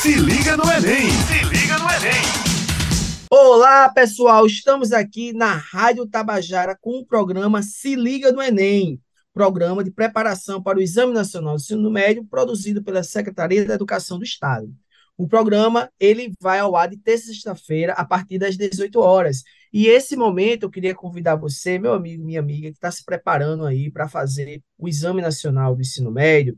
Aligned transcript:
Se 0.00 0.14
liga 0.14 0.56
no 0.56 0.62
Enem! 0.62 1.10
Se 1.10 1.44
liga 1.46 1.76
no 1.76 1.90
Enem! 1.90 2.22
Olá, 3.28 3.88
pessoal! 3.88 4.46
Estamos 4.46 4.92
aqui 4.92 5.32
na 5.32 5.52
Rádio 5.54 6.06
Tabajara 6.06 6.78
com 6.80 7.00
o 7.00 7.04
programa 7.04 7.62
Se 7.64 7.96
Liga 7.96 8.30
no 8.30 8.40
Enem, 8.40 9.00
programa 9.34 9.82
de 9.82 9.90
preparação 9.90 10.62
para 10.62 10.78
o 10.78 10.80
Exame 10.80 11.12
Nacional 11.12 11.56
do 11.56 11.60
Ensino 11.60 11.90
Médio 11.90 12.24
produzido 12.24 12.80
pela 12.80 13.02
Secretaria 13.02 13.64
da 13.64 13.74
Educação 13.74 14.18
do 14.18 14.24
Estado. 14.24 14.72
O 15.16 15.26
programa 15.26 15.90
ele 15.98 16.32
vai 16.40 16.60
ao 16.60 16.76
ar 16.76 16.88
de 16.88 16.96
terça 16.96 17.26
sexta-feira 17.26 17.92
a 17.94 18.04
partir 18.04 18.38
das 18.38 18.56
18 18.56 19.00
horas. 19.00 19.42
E 19.72 19.88
esse 19.88 20.14
momento 20.14 20.62
eu 20.62 20.70
queria 20.70 20.94
convidar 20.94 21.34
você, 21.34 21.76
meu 21.76 21.92
amigo, 21.92 22.24
minha 22.24 22.38
amiga, 22.38 22.68
que 22.68 22.76
está 22.76 22.92
se 22.92 23.04
preparando 23.04 23.66
aí 23.66 23.90
para 23.90 24.08
fazer 24.08 24.62
o 24.78 24.88
Exame 24.88 25.20
Nacional 25.20 25.74
do 25.74 25.80
Ensino 25.80 26.12
Médio, 26.12 26.56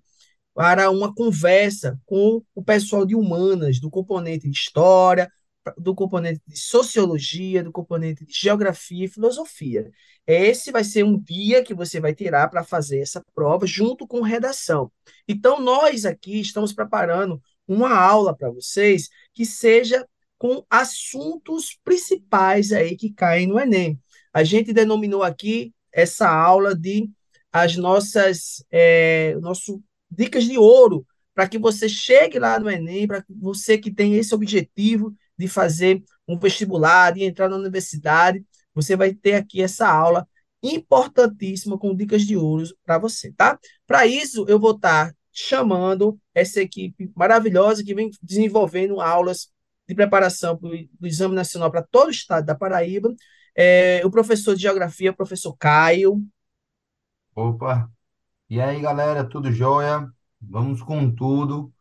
para 0.55 0.91
uma 0.91 1.15
conversa 1.15 1.99
com 2.05 2.43
o 2.55 2.63
pessoal 2.63 3.07
de 3.07 3.15
humanas, 3.15 3.81
do 3.81 3.91
componente 3.91 4.49
de 4.49 4.57
história, 4.57 5.31
do 5.77 5.95
componente 5.95 6.41
de 6.47 6.59
sociologia, 6.59 7.63
do 7.63 7.73
componente 7.73 8.25
de 8.25 8.33
geografia 8.33 9.05
e 9.05 9.09
filosofia. 9.09 9.91
Esse 10.27 10.71
vai 10.71 10.85
ser 10.85 11.05
um 11.05 11.19
dia 11.19 11.63
que 11.63 11.75
você 11.75 12.01
vai 12.01 12.15
tirar 12.15 12.49
para 12.49 12.65
fazer 12.65 13.01
essa 13.01 13.23
prova 13.35 13.67
junto 13.67 14.07
com 14.07 14.21
redação. 14.21 14.91
Então, 15.29 15.61
nós 15.61 16.05
aqui 16.05 16.41
estamos 16.41 16.73
preparando 16.73 17.41
uma 17.67 17.95
aula 17.95 18.37
para 18.37 18.51
vocês 18.51 19.09
que 19.33 19.45
seja 19.45 20.07
com 20.39 20.65
assuntos 20.71 21.79
principais 21.85 22.73
aí 22.73 22.97
que 22.97 23.13
caem 23.13 23.47
no 23.47 23.61
Enem. 23.61 24.01
A 24.33 24.43
gente 24.43 24.73
denominou 24.73 25.23
aqui 25.23 25.75
essa 25.93 26.29
aula 26.29 26.75
de 26.75 27.11
as 27.53 27.77
nossas 27.77 28.65
é, 28.71 29.35
nosso 29.41 29.83
dicas 30.11 30.45
de 30.45 30.59
ouro 30.59 31.07
para 31.35 31.49
que 31.49 31.59
você 31.59 31.89
chegue 31.89 32.39
lá 32.39 32.59
no 32.59 32.71
Enem, 32.71 33.07
para 33.07 33.25
você 33.29 33.79
que 33.79 33.91
tem 33.91 34.17
esse 34.17 34.35
objetivo 34.35 35.15
de 35.39 35.49
fazer 35.49 36.03
um 36.27 36.39
vestibular, 36.39 37.13
de 37.13 37.25
entrar 37.25 37.49
na 37.49 37.57
universidade, 37.57 38.45
você 38.75 38.97
vai 38.97 39.15
ter 39.15 39.35
aqui 39.35 39.63
essa 39.63 39.89
aula 39.89 40.29
importantíssima 40.63 41.79
com 41.79 41.95
dicas 41.95 42.23
de 42.23 42.37
ouro 42.37 42.65
para 42.85 42.99
você, 42.99 43.33
tá? 43.33 43.59
Para 43.87 44.07
isso, 44.07 44.45
eu 44.49 44.59
vou 44.59 44.73
estar 44.73 45.09
tá 45.09 45.15
chamando 45.33 46.19
essa 46.35 46.61
equipe 46.61 47.11
maravilhosa 47.15 47.85
que 47.85 47.95
vem 47.95 48.11
desenvolvendo 48.23 49.01
aulas 49.01 49.51
de 49.89 49.95
preparação 49.95 50.57
para 50.57 50.69
o 50.69 51.07
Exame 51.07 51.35
Nacional 51.35 51.71
para 51.71 51.83
todo 51.83 52.09
o 52.09 52.13
estado 52.13 52.45
da 52.45 52.55
Paraíba. 52.55 53.15
É, 53.57 54.03
o 54.05 54.11
professor 54.11 54.55
de 54.55 54.63
Geografia, 54.63 55.13
professor 55.13 55.57
Caio. 55.57 56.23
Opa! 57.35 57.91
E 58.51 58.61
aí, 58.61 58.81
galera, 58.81 59.23
tudo 59.25 59.53
jóia? 59.53 60.07
Vamos 60.41 60.83
com 60.83 61.09
tudo, 61.15 61.73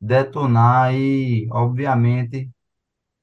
detonar 0.00 0.92
e, 0.92 1.48
obviamente, 1.52 2.50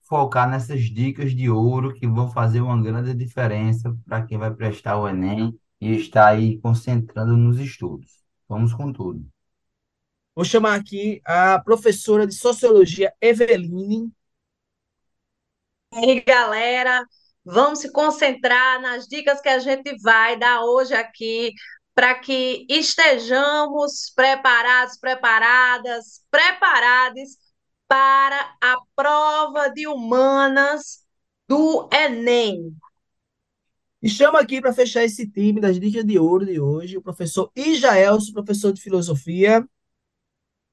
focar 0.03 0.49
nessas 0.49 0.83
dicas 0.83 1.35
de 1.35 1.49
ouro 1.49 1.93
que 1.93 2.07
vão 2.07 2.31
fazer 2.31 2.61
uma 2.61 2.81
grande 2.81 3.13
diferença 3.13 3.93
para 4.05 4.25
quem 4.25 4.37
vai 4.37 4.53
prestar 4.53 4.97
o 4.97 5.09
Enem 5.09 5.59
e 5.81 5.91
está 5.97 6.29
aí 6.29 6.59
concentrando 6.61 7.35
nos 7.35 7.59
estudos. 7.59 8.23
Vamos 8.47 8.73
com 8.73 8.93
tudo. 8.93 9.25
Vou 10.33 10.45
chamar 10.45 10.75
aqui 10.75 11.21
a 11.25 11.59
professora 11.59 12.25
de 12.25 12.35
Sociologia, 12.35 13.13
Eveline. 13.19 14.13
E 15.93 15.97
aí, 15.97 16.21
galera, 16.21 17.05
vamos 17.43 17.79
se 17.79 17.91
concentrar 17.91 18.81
nas 18.81 19.07
dicas 19.07 19.41
que 19.41 19.49
a 19.49 19.59
gente 19.59 19.93
vai 20.01 20.39
dar 20.39 20.61
hoje 20.63 20.93
aqui 20.93 21.53
para 21.95 22.15
que 22.15 22.65
estejamos 22.69 24.11
preparados, 24.15 24.97
preparadas, 24.97 26.21
preparados 26.29 27.37
para 27.87 28.55
a 28.59 28.77
prova 28.95 29.69
de 29.69 29.87
humanas 29.87 31.05
do 31.47 31.87
Enem. 31.91 32.75
E 34.01 34.09
chama 34.09 34.39
aqui 34.39 34.59
para 34.59 34.73
fechar 34.73 35.03
esse 35.03 35.29
time 35.29 35.61
das 35.61 35.79
dicas 35.79 36.03
de 36.03 36.17
ouro 36.17 36.45
de 36.45 36.59
hoje 36.59 36.97
o 36.97 37.01
professor 37.01 37.51
Ijaelso, 37.55 38.33
professor 38.33 38.73
de 38.73 38.81
filosofia. 38.81 39.65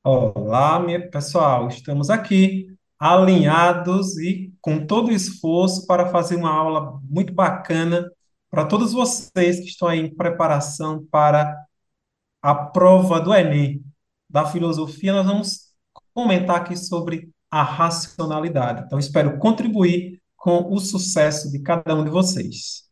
Olá, 0.02 0.82
pessoal, 1.12 1.68
estamos 1.68 2.08
aqui 2.08 2.74
alinhados 2.98 4.18
e 4.18 4.52
com 4.60 4.86
todo 4.86 5.08
o 5.08 5.12
esforço 5.12 5.86
para 5.86 6.06
fazer 6.06 6.36
uma 6.36 6.50
aula 6.50 7.00
muito 7.04 7.32
bacana 7.32 8.10
para 8.50 8.66
todos 8.66 8.92
vocês 8.92 9.60
que 9.60 9.66
estão 9.66 9.88
aí 9.88 10.00
em 10.00 10.14
preparação 10.14 11.06
para 11.06 11.56
a 12.42 12.54
prova 12.54 13.20
do 13.20 13.32
Enem. 13.32 13.84
Da 14.28 14.44
filosofia, 14.44 15.12
nós 15.12 15.26
vamos 15.26 15.70
comentar 16.12 16.56
aqui 16.56 16.76
sobre 16.76 17.30
a 17.50 17.62
racionalidade. 17.62 18.84
Então, 18.84 18.98
espero 18.98 19.38
contribuir 19.38 20.20
com 20.36 20.72
o 20.72 20.78
sucesso 20.78 21.50
de 21.50 21.60
cada 21.60 21.94
um 21.94 22.04
de 22.04 22.10
vocês. 22.10 22.88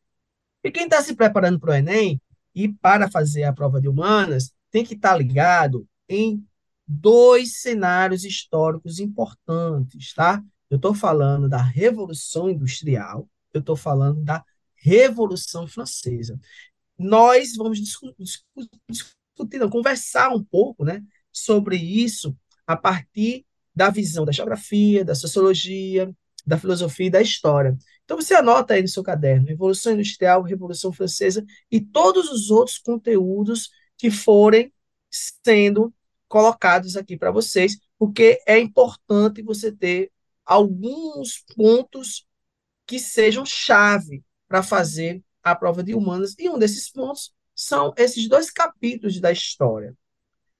E 0.62 0.70
quem 0.70 0.84
está 0.84 1.02
se 1.02 1.14
preparando 1.14 1.58
para 1.58 1.70
o 1.70 1.74
Enem 1.74 2.20
e 2.54 2.68
para 2.68 3.10
fazer 3.10 3.44
a 3.44 3.52
prova 3.52 3.80
de 3.80 3.88
humanas 3.88 4.52
tem 4.70 4.84
que 4.84 4.94
estar 4.94 5.10
tá 5.10 5.16
ligado 5.16 5.86
em 6.08 6.44
dois 6.86 7.60
cenários 7.60 8.24
históricos 8.24 8.98
importantes, 8.98 10.12
tá? 10.14 10.42
Eu 10.70 10.76
estou 10.76 10.94
falando 10.94 11.48
da 11.48 11.62
Revolução 11.62 12.50
Industrial, 12.50 13.28
eu 13.52 13.60
estou 13.60 13.76
falando 13.76 14.22
da 14.22 14.44
Revolução 14.81 15.66
Francesa. 15.66 16.39
Nós 16.99 17.55
vamos 17.56 17.78
discutir, 17.81 18.15
discutir, 18.89 19.71
conversar 19.71 20.31
um 20.31 20.43
pouco, 20.43 20.84
né, 20.84 21.03
sobre 21.33 21.77
isso 21.77 22.37
a 22.66 22.77
partir 22.77 23.47
da 23.75 23.91
visão 23.91 24.25
da 24.25 24.33
geografia, 24.33 25.05
da 25.05 25.15
sociologia, 25.15 26.12
da 26.44 26.59
filosofia 26.59 27.06
e 27.06 27.11
da 27.11 27.22
história. 27.22 27.77
Então 28.05 28.16
você 28.21 28.34
anota 28.34 28.75
aí 28.75 28.83
no 28.83 28.89
seu 28.89 29.03
caderno, 29.03 29.47
Revolução 29.47 29.93
Industrial, 29.93 30.43
Revolução 30.43 30.93
Francesa 30.93 31.45
e 31.71 31.81
todos 31.81 32.31
os 32.31 32.50
outros 32.50 32.78
conteúdos 32.78 33.71
que 33.97 34.10
forem 34.10 34.72
sendo 35.10 35.95
colocados 36.27 36.97
aqui 36.97 37.16
para 37.16 37.31
vocês, 37.31 37.78
porque 37.99 38.41
é 38.47 38.59
importante 38.59 39.43
você 39.43 39.71
ter 39.71 40.10
alguns 40.45 41.45
pontos 41.55 42.27
que 42.87 42.99
sejam 42.99 43.45
chave 43.45 44.25
para 44.48 44.62
fazer 44.62 45.22
a 45.42 45.54
prova 45.54 45.82
de 45.82 45.94
humanas, 45.94 46.34
e 46.38 46.48
um 46.48 46.59
desses 46.59 46.91
pontos 46.91 47.32
são 47.54 47.92
esses 47.97 48.28
dois 48.28 48.50
capítulos 48.50 49.20
da 49.20 49.31
história. 49.31 49.97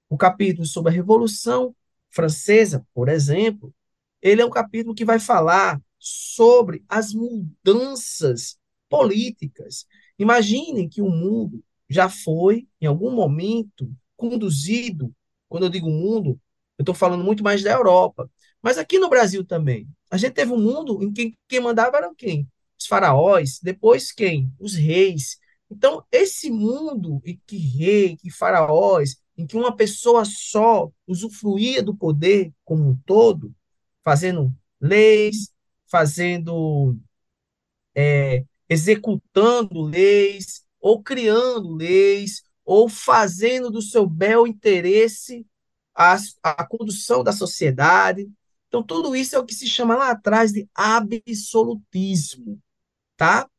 O 0.09 0.17
capítulo 0.17 0.65
sobre 0.65 0.91
a 0.91 0.95
Revolução 0.95 1.75
Francesa, 2.09 2.85
por 2.93 3.09
exemplo, 3.09 3.73
ele 4.21 4.41
é 4.41 4.45
um 4.45 4.49
capítulo 4.49 4.95
que 4.95 5.05
vai 5.05 5.19
falar 5.19 5.81
sobre 5.97 6.83
as 6.87 7.13
mudanças 7.13 8.57
políticas. 8.89 9.85
Imaginem 10.17 10.89
que 10.89 11.01
o 11.01 11.09
mundo 11.09 11.63
já 11.89 12.09
foi, 12.09 12.67
em 12.81 12.85
algum 12.85 13.11
momento, 13.11 13.91
conduzido, 14.15 15.13
quando 15.47 15.63
eu 15.63 15.69
digo 15.69 15.89
mundo, 15.89 16.39
eu 16.77 16.83
estou 16.83 16.95
falando 16.95 17.23
muito 17.23 17.43
mais 17.43 17.63
da 17.63 17.71
Europa, 17.71 18.29
mas 18.61 18.77
aqui 18.77 18.99
no 18.99 19.09
Brasil 19.09 19.43
também. 19.43 19.87
A 20.09 20.17
gente 20.17 20.33
teve 20.33 20.51
um 20.51 20.59
mundo 20.59 21.03
em 21.03 21.11
que 21.11 21.35
quem 21.47 21.59
mandava 21.59 21.97
eram 21.97 22.13
quem? 22.15 22.47
Faraós, 22.89 23.59
depois 23.61 24.11
quem? 24.11 24.51
Os 24.59 24.73
reis. 24.73 25.37
Então, 25.69 26.03
esse 26.11 26.49
mundo 26.49 27.21
em 27.23 27.39
que 27.45 27.57
rei, 27.57 28.17
que 28.17 28.31
faraós, 28.31 29.17
em 29.37 29.45
que 29.45 29.55
uma 29.55 29.75
pessoa 29.75 30.25
só 30.25 30.91
usufruía 31.07 31.83
do 31.83 31.95
poder 31.95 32.51
como 32.65 32.89
um 32.89 32.97
todo, 33.05 33.53
fazendo 34.03 34.51
leis, 34.81 35.53
fazendo, 35.87 36.97
é, 37.95 38.43
executando 38.67 39.81
leis, 39.81 40.65
ou 40.81 41.03
criando 41.03 41.75
leis, 41.75 42.41
ou 42.65 42.89
fazendo 42.89 43.69
do 43.69 43.81
seu 43.81 44.07
bel 44.07 44.47
interesse 44.47 45.45
a, 45.93 46.17
a 46.43 46.65
condução 46.65 47.23
da 47.23 47.31
sociedade. 47.31 48.27
Então, 48.67 48.81
tudo 48.83 49.15
isso 49.15 49.35
é 49.35 49.39
o 49.39 49.45
que 49.45 49.53
se 49.53 49.67
chama 49.67 49.95
lá 49.95 50.11
atrás 50.11 50.51
de 50.51 50.67
absolutismo 50.73 52.59
tá? 53.19 53.49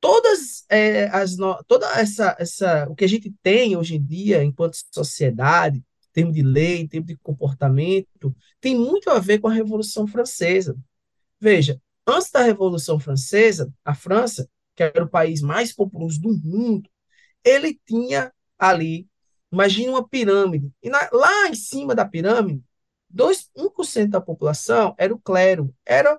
Todas 0.00 0.64
é, 0.68 1.06
as 1.08 1.36
no... 1.36 1.62
toda 1.68 1.86
essa 1.98 2.36
essa 2.40 2.88
o 2.90 2.96
que 2.96 3.04
a 3.04 3.08
gente 3.08 3.32
tem 3.40 3.76
hoje 3.76 3.94
em 3.96 4.04
dia 4.04 4.42
enquanto 4.42 4.76
sociedade, 4.92 5.78
em 5.78 6.12
termos 6.12 6.34
de 6.34 6.42
lei, 6.42 6.80
em 6.80 6.88
termos 6.88 7.06
de 7.06 7.16
comportamento, 7.18 8.34
tem 8.60 8.76
muito 8.76 9.08
a 9.08 9.20
ver 9.20 9.38
com 9.38 9.46
a 9.46 9.52
Revolução 9.52 10.06
Francesa. 10.08 10.76
Veja, 11.40 11.80
antes 12.06 12.30
da 12.32 12.42
Revolução 12.42 12.98
Francesa, 12.98 13.72
a 13.84 13.94
França, 13.94 14.48
que 14.74 14.82
era 14.82 15.04
o 15.04 15.08
país 15.08 15.40
mais 15.40 15.72
populoso 15.72 16.20
do 16.20 16.36
mundo, 16.36 16.90
ele 17.44 17.78
tinha 17.86 18.32
ali, 18.58 19.08
imagine 19.52 19.90
uma 19.90 20.06
pirâmide, 20.08 20.72
e 20.82 20.90
na, 20.90 21.08
lá 21.12 21.48
em 21.48 21.54
cima 21.54 21.94
da 21.94 22.04
pirâmide, 22.04 22.62
2, 23.10 23.50
1% 23.56 24.10
da 24.10 24.20
população 24.20 24.94
era 24.98 25.14
o 25.14 25.18
clero, 25.18 25.72
era 25.84 26.18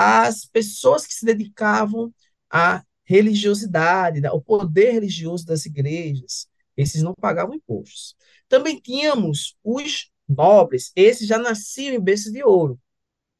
as 0.00 0.44
pessoas 0.44 1.04
que 1.04 1.12
se 1.12 1.26
dedicavam 1.26 2.14
à 2.48 2.84
religiosidade, 3.04 4.24
ao 4.24 4.40
poder 4.40 4.92
religioso 4.92 5.44
das 5.44 5.66
igrejas. 5.66 6.46
Esses 6.76 7.02
não 7.02 7.12
pagavam 7.20 7.56
impostos. 7.56 8.14
Também 8.48 8.78
tínhamos 8.78 9.56
os 9.64 10.08
nobres, 10.28 10.92
esses 10.94 11.26
já 11.26 11.36
nasciam 11.36 11.96
em 11.96 12.00
berço 12.00 12.30
de 12.30 12.44
ouro, 12.44 12.78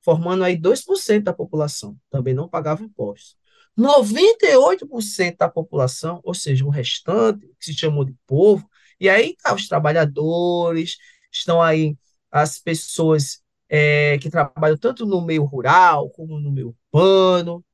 formando 0.02 0.42
aí 0.42 0.56
2% 0.56 1.22
da 1.22 1.32
população, 1.32 1.96
também 2.10 2.34
não 2.34 2.48
pagavam 2.48 2.86
impostos. 2.86 3.36
98% 3.76 5.36
da 5.36 5.48
população, 5.48 6.20
ou 6.24 6.34
seja, 6.34 6.64
o 6.64 6.70
restante, 6.70 7.46
que 7.60 7.66
se 7.66 7.74
chamou 7.74 8.04
de 8.04 8.16
povo, 8.26 8.68
e 8.98 9.08
aí 9.08 9.36
tá 9.40 9.54
os 9.54 9.68
trabalhadores, 9.68 10.96
estão 11.30 11.62
aí 11.62 11.96
as 12.32 12.58
pessoas 12.58 13.42
é, 13.68 14.18
que 14.18 14.30
trabalham 14.30 14.76
tanto 14.76 15.04
no 15.04 15.20
meio 15.20 15.44
rural 15.44 16.10
como 16.10 16.40
no 16.40 16.50
meio 16.50 16.74
urbano, 16.92 17.64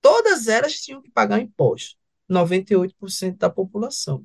todas 0.00 0.48
elas 0.48 0.74
tinham 0.74 1.02
que 1.02 1.10
pagar 1.10 1.40
impostos, 1.40 1.96
98% 2.30 3.36
da 3.36 3.50
população. 3.50 4.24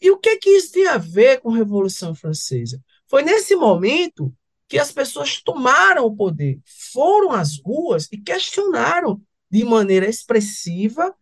E 0.00 0.10
o 0.10 0.18
que 0.18 0.36
que 0.36 0.50
isso 0.50 0.72
tem 0.72 0.86
a 0.86 0.98
ver 0.98 1.40
com 1.40 1.52
a 1.52 1.56
Revolução 1.56 2.14
Francesa? 2.14 2.82
Foi 3.06 3.22
nesse 3.22 3.56
momento 3.56 4.34
que 4.68 4.78
as 4.78 4.92
pessoas 4.92 5.40
tomaram 5.40 6.04
o 6.04 6.14
poder, 6.14 6.60
foram 6.92 7.32
às 7.32 7.58
ruas 7.58 8.06
e 8.12 8.18
questionaram 8.18 9.20
de 9.50 9.64
maneira 9.64 10.06
expressiva 10.06 11.14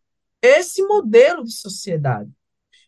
esse 0.42 0.82
modelo 0.82 1.44
de 1.44 1.52
sociedade. 1.52 2.30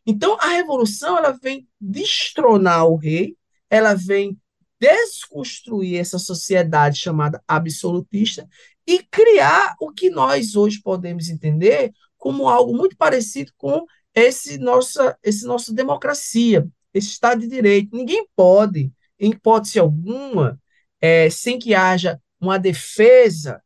Então, 0.04 0.36
a 0.40 0.48
revolução 0.48 1.16
ela 1.16 1.32
vem 1.32 1.68
destronar 1.80 2.86
o 2.86 2.96
rei, 2.96 3.36
ela 3.70 3.94
vem 3.94 4.38
desconstruir 4.80 5.98
essa 5.98 6.18
sociedade 6.18 6.98
chamada 6.98 7.42
absolutista 7.46 8.48
e 8.86 9.02
criar 9.02 9.74
o 9.80 9.92
que 9.92 10.08
nós 10.08 10.56
hoje 10.56 10.80
podemos 10.82 11.28
entender 11.28 11.92
como 12.16 12.48
algo 12.48 12.74
muito 12.74 12.96
parecido 12.96 13.52
com 13.56 13.84
esse 14.14 14.58
nossa, 14.58 15.16
esse 15.22 15.46
nossa 15.46 15.72
democracia, 15.72 16.66
esse 16.92 17.08
Estado 17.08 17.42
de 17.42 17.48
Direito. 17.48 17.94
Ninguém 17.94 18.26
pode, 18.34 18.92
em 19.18 19.30
hipótese 19.30 19.78
alguma, 19.78 20.60
é, 21.00 21.30
sem 21.30 21.58
que 21.58 21.74
haja 21.74 22.20
uma 22.40 22.58
defesa, 22.58 23.62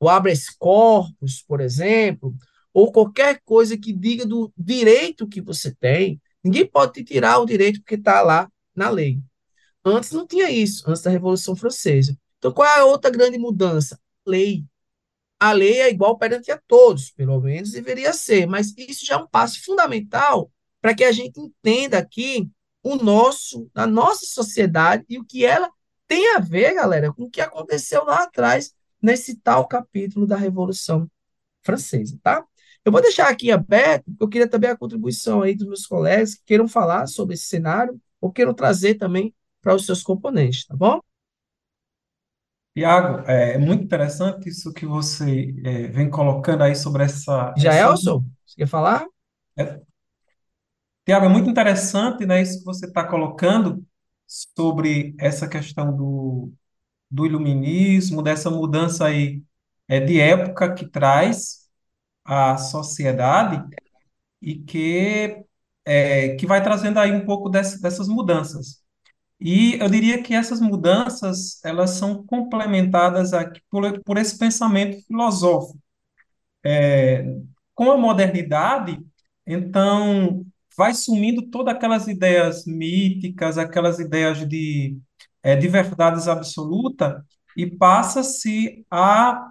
o 0.00 0.08
habeas 0.08 0.48
corpus, 0.50 1.42
por 1.42 1.60
exemplo, 1.60 2.34
ou 2.72 2.90
qualquer 2.90 3.40
coisa 3.44 3.78
que 3.78 3.92
diga 3.92 4.26
do 4.26 4.52
direito 4.56 5.28
que 5.28 5.40
você 5.40 5.74
tem, 5.74 6.20
ninguém 6.42 6.66
pode 6.66 6.94
te 6.94 7.04
tirar 7.04 7.38
o 7.38 7.46
direito 7.46 7.80
porque 7.80 7.94
está 7.94 8.20
lá 8.20 8.50
na 8.74 8.90
lei. 8.90 9.20
Antes 9.84 10.12
não 10.12 10.26
tinha 10.26 10.50
isso, 10.50 10.88
antes 10.88 11.02
da 11.02 11.10
Revolução 11.10 11.54
Francesa. 11.54 12.16
Então, 12.38 12.52
qual 12.52 12.68
é 12.68 12.80
a 12.80 12.84
outra 12.84 13.10
grande 13.10 13.38
mudança? 13.38 14.00
Lei. 14.26 14.64
A 15.38 15.52
lei 15.52 15.80
é 15.80 15.90
igual 15.90 16.16
perante 16.16 16.50
a 16.50 16.58
todos, 16.66 17.10
pelo 17.10 17.40
menos 17.40 17.72
deveria 17.72 18.12
ser, 18.12 18.46
mas 18.46 18.72
isso 18.78 19.04
já 19.04 19.14
é 19.14 19.18
um 19.18 19.26
passo 19.26 19.62
fundamental 19.62 20.50
para 20.80 20.94
que 20.94 21.04
a 21.04 21.12
gente 21.12 21.38
entenda 21.38 21.98
aqui 21.98 22.50
o 22.82 22.96
nosso, 22.96 23.70
a 23.74 23.86
nossa 23.86 24.26
sociedade 24.26 25.04
e 25.08 25.18
o 25.18 25.24
que 25.24 25.44
ela 25.44 25.70
tem 26.06 26.34
a 26.34 26.38
ver, 26.38 26.74
galera, 26.74 27.12
com 27.12 27.24
o 27.24 27.30
que 27.30 27.40
aconteceu 27.40 28.04
lá 28.04 28.22
atrás, 28.24 28.72
nesse 29.00 29.36
tal 29.36 29.66
capítulo 29.66 30.26
da 30.26 30.36
Revolução 30.36 31.10
Francesa, 31.62 32.18
tá? 32.22 32.44
Eu 32.84 32.92
vou 32.92 33.00
deixar 33.00 33.28
aqui 33.28 33.50
aberto, 33.50 34.04
porque 34.04 34.24
eu 34.24 34.28
queria 34.28 34.48
também 34.48 34.70
a 34.70 34.76
contribuição 34.76 35.42
aí 35.42 35.54
dos 35.54 35.66
meus 35.66 35.86
colegas 35.86 36.34
que 36.34 36.44
queiram 36.44 36.68
falar 36.68 37.06
sobre 37.06 37.34
esse 37.34 37.44
cenário 37.44 37.98
ou 38.20 38.30
queiram 38.30 38.52
trazer 38.52 38.94
também 38.94 39.34
para 39.64 39.74
os 39.74 39.86
seus 39.86 40.02
componentes, 40.02 40.66
tá 40.66 40.76
bom? 40.76 41.00
Tiago, 42.76 43.20
é 43.30 43.56
muito 43.56 43.84
interessante 43.84 44.48
isso 44.48 44.72
que 44.72 44.84
você 44.84 45.54
é, 45.64 45.86
vem 45.88 46.10
colocando 46.10 46.62
aí 46.62 46.74
sobre 46.74 47.04
essa, 47.04 47.54
Já, 47.56 47.72
essa... 47.72 47.90
Elson, 47.90 48.24
você 48.44 48.56
quer 48.56 48.66
falar? 48.66 49.06
É, 49.56 49.80
Tiago, 51.06 51.26
é 51.26 51.28
muito 51.28 51.50
interessante, 51.50 52.24
né, 52.26 52.40
isso 52.42 52.60
que 52.60 52.64
você 52.64 52.86
está 52.86 53.06
colocando 53.06 53.84
sobre 54.26 55.14
essa 55.18 55.46
questão 55.48 55.94
do, 55.94 56.52
do 57.10 57.26
iluminismo, 57.26 58.22
dessa 58.22 58.50
mudança 58.50 59.06
aí 59.06 59.42
é, 59.88 60.00
de 60.00 60.20
época 60.20 60.74
que 60.74 60.88
traz 60.88 61.68
a 62.24 62.56
sociedade 62.58 63.64
e 64.42 64.56
que, 64.60 65.44
é, 65.84 66.36
que 66.36 66.46
vai 66.46 66.62
trazendo 66.62 67.00
aí 67.00 67.12
um 67.12 67.26
pouco 67.26 67.48
dessas 67.50 68.08
mudanças. 68.08 68.83
E 69.44 69.74
eu 69.74 69.90
diria 69.90 70.22
que 70.22 70.34
essas 70.34 70.58
mudanças, 70.58 71.62
elas 71.62 71.90
são 71.90 72.24
complementadas 72.24 73.34
aqui 73.34 73.60
por, 73.70 74.02
por 74.02 74.16
esse 74.16 74.38
pensamento 74.38 75.04
filosófico. 75.06 75.78
É, 76.64 77.26
com 77.74 77.90
a 77.92 77.98
modernidade, 77.98 78.98
então, 79.46 80.46
vai 80.76 80.94
sumindo 80.94 81.42
todas 81.50 81.74
aquelas 81.74 82.08
ideias 82.08 82.64
míticas, 82.64 83.58
aquelas 83.58 83.98
ideias 83.98 84.48
de, 84.48 84.98
é, 85.42 85.54
de 85.54 85.68
verdades 85.68 86.26
absolutas, 86.26 87.22
e 87.54 87.66
passa-se 87.66 88.86
a 88.90 89.46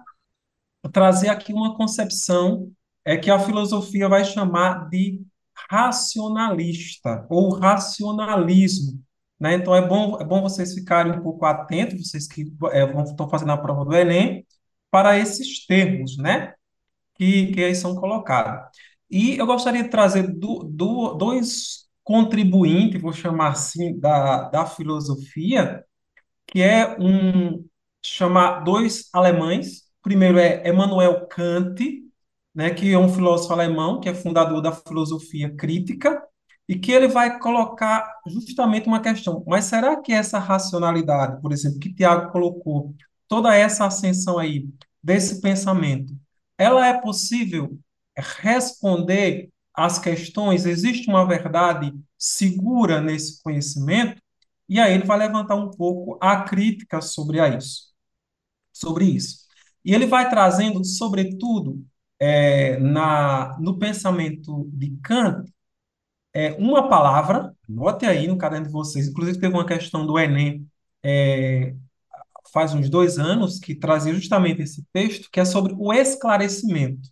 trazer 0.92 1.28
aqui 1.28 1.52
uma 1.52 1.76
concepção 1.76 2.72
é 3.04 3.16
que 3.16 3.30
a 3.30 3.38
filosofia 3.38 4.08
vai 4.08 4.24
chamar 4.24 4.88
de 4.88 5.22
racionalista 5.70 7.26
ou 7.30 7.54
racionalismo. 7.54 9.03
Né? 9.44 9.56
Então, 9.56 9.76
é 9.76 9.86
bom, 9.86 10.18
é 10.18 10.24
bom 10.24 10.40
vocês 10.40 10.72
ficarem 10.72 11.12
um 11.12 11.22
pouco 11.22 11.44
atentos, 11.44 12.08
vocês 12.08 12.26
que 12.26 12.50
é, 12.72 12.86
vão, 12.86 13.04
estão 13.04 13.28
fazendo 13.28 13.52
a 13.52 13.58
prova 13.58 13.84
do 13.84 13.94
Enem, 13.94 14.46
para 14.90 15.18
esses 15.18 15.66
termos 15.66 16.16
né? 16.16 16.54
que, 17.14 17.48
que 17.52 17.62
aí 17.62 17.74
são 17.74 17.94
colocados. 17.94 18.66
E 19.10 19.36
eu 19.36 19.44
gostaria 19.44 19.82
de 19.82 19.90
trazer 19.90 20.26
do, 20.28 20.64
do, 20.64 21.12
dois 21.12 21.86
contribuintes, 22.02 23.02
vou 23.02 23.12
chamar 23.12 23.50
assim, 23.50 23.98
da, 24.00 24.48
da 24.48 24.64
filosofia, 24.64 25.84
que 26.46 26.62
é 26.62 26.96
um 26.98 27.66
chamar 28.02 28.60
dois 28.60 29.10
alemães. 29.12 29.80
O 30.00 30.04
primeiro 30.04 30.38
é 30.38 30.66
Emmanuel 30.66 31.26
Kant, 31.26 32.02
né, 32.54 32.70
que 32.70 32.90
é 32.90 32.98
um 32.98 33.10
filósofo 33.10 33.52
alemão, 33.52 34.00
que 34.00 34.08
é 34.08 34.14
fundador 34.14 34.62
da 34.62 34.72
filosofia 34.72 35.54
crítica, 35.54 36.22
e 36.68 36.78
que 36.78 36.92
ele 36.92 37.08
vai 37.08 37.38
colocar 37.38 38.20
justamente 38.26 38.86
uma 38.86 39.00
questão. 39.00 39.44
Mas 39.46 39.66
será 39.66 40.00
que 40.00 40.12
essa 40.12 40.38
racionalidade, 40.38 41.40
por 41.42 41.52
exemplo, 41.52 41.78
que 41.78 41.92
Tiago 41.92 42.32
colocou, 42.32 42.94
toda 43.28 43.54
essa 43.54 43.86
ascensão 43.86 44.38
aí 44.38 44.66
desse 45.02 45.40
pensamento, 45.40 46.14
ela 46.58 46.86
é 46.86 47.00
possível 47.00 47.78
responder 48.16 49.50
às 49.74 49.98
questões? 49.98 50.66
Existe 50.66 51.08
uma 51.08 51.26
verdade 51.26 51.92
segura 52.18 53.00
nesse 53.00 53.42
conhecimento? 53.42 54.22
E 54.68 54.80
aí 54.80 54.94
ele 54.94 55.04
vai 55.04 55.18
levantar 55.18 55.56
um 55.56 55.70
pouco 55.70 56.18
a 56.20 56.42
crítica 56.42 57.00
sobre 57.02 57.38
isso, 57.56 57.92
sobre 58.72 59.04
isso. 59.06 59.44
E 59.84 59.94
ele 59.94 60.06
vai 60.06 60.28
trazendo, 60.30 60.82
sobretudo, 60.84 61.84
é, 62.18 62.78
na, 62.78 63.58
no 63.60 63.78
pensamento 63.78 64.68
de 64.72 64.96
Kant, 65.02 65.50
é, 66.34 66.52
uma 66.54 66.88
palavra, 66.88 67.54
note 67.68 68.04
aí 68.06 68.26
no 68.26 68.36
caderno 68.36 68.66
de 68.66 68.72
vocês, 68.72 69.08
inclusive 69.08 69.38
teve 69.38 69.54
uma 69.54 69.66
questão 69.66 70.06
do 70.06 70.18
Enem 70.18 70.68
é, 71.02 71.74
faz 72.52 72.74
uns 72.74 72.88
dois 72.90 73.18
anos 73.18 73.58
que 73.58 73.74
trazia 73.74 74.14
justamente 74.14 74.62
esse 74.62 74.84
texto, 74.92 75.28
que 75.30 75.40
é 75.40 75.44
sobre 75.44 75.74
o 75.78 75.92
esclarecimento. 75.92 77.08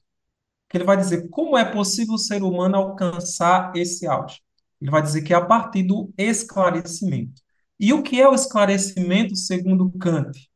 Que 0.69 0.79
ele 0.79 0.85
vai 0.85 0.97
dizer 0.97 1.29
como 1.31 1.57
é 1.59 1.64
possível 1.64 2.14
o 2.14 2.19
ser 2.19 2.43
humano 2.43 2.76
alcançar 2.76 3.73
esse 3.76 4.07
auge. 4.07 4.41
Ele 4.81 4.91
vai 4.91 5.02
dizer 5.02 5.23
que 5.23 5.33
é 5.33 5.37
a 5.37 5.45
partir 5.45 5.85
do 5.85 6.12
esclarecimento. 6.19 7.43
E 7.79 7.93
o 7.93 8.02
que 8.02 8.21
é 8.21 8.29
o 8.29 8.35
esclarecimento, 8.35 9.37
segundo 9.37 9.91
Kant? 9.99 10.50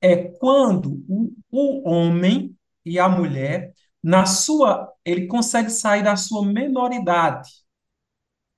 É 0.00 0.16
quando 0.16 1.04
o, 1.08 1.32
o 1.50 1.88
homem 1.88 2.56
e 2.84 2.98
a 2.98 3.08
mulher, 3.08 3.72
na 4.02 4.26
sua, 4.26 4.92
ele 5.04 5.26
consegue 5.26 5.70
sair 5.70 6.02
da 6.02 6.16
sua 6.16 6.44
menoridade 6.44 7.63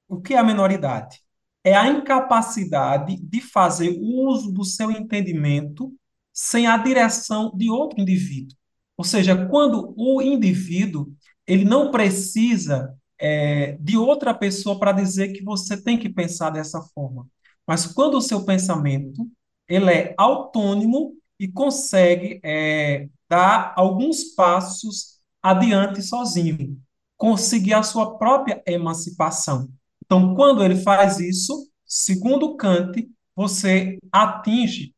o 0.08 0.20
que 0.20 0.34
é 0.34 0.38
a 0.38 0.44
menoridade? 0.44 1.20
É 1.64 1.74
a 1.74 1.88
incapacidade 1.88 3.16
de 3.16 3.40
fazer 3.40 3.96
uso 4.00 4.52
do 4.52 4.64
seu 4.64 4.90
entendimento 4.90 5.92
sem 6.32 6.66
a 6.66 6.76
direção 6.76 7.52
de 7.56 7.70
outro 7.70 8.00
indivíduo. 8.00 8.56
Ou 8.96 9.04
seja, 9.04 9.46
quando 9.48 9.94
o 9.96 10.22
indivíduo 10.22 11.12
ele 11.46 11.64
não 11.64 11.90
precisa 11.90 12.94
é, 13.18 13.76
de 13.80 13.96
outra 13.96 14.34
pessoa 14.34 14.78
para 14.78 14.92
dizer 14.92 15.32
que 15.32 15.42
você 15.42 15.80
tem 15.80 15.98
que 15.98 16.08
pensar 16.08 16.50
dessa 16.50 16.80
forma. 16.94 17.26
Mas 17.66 17.86
quando 17.86 18.16
o 18.16 18.22
seu 18.22 18.44
pensamento 18.44 19.28
ele 19.68 19.90
é 19.90 20.14
autônomo 20.16 21.14
e 21.38 21.48
consegue 21.48 22.40
é, 22.44 23.08
dar 23.28 23.72
alguns 23.76 24.24
passos 24.34 25.20
adiante 25.42 26.02
sozinho, 26.02 26.80
conseguir 27.16 27.74
a 27.74 27.82
sua 27.82 28.18
própria 28.18 28.62
emancipação. 28.66 29.68
Então, 30.06 30.34
quando 30.34 30.64
ele 30.64 30.76
faz 30.76 31.18
isso, 31.20 31.70
segundo 31.84 32.56
Kant, 32.56 33.08
você 33.34 33.98
atinge 34.10 34.94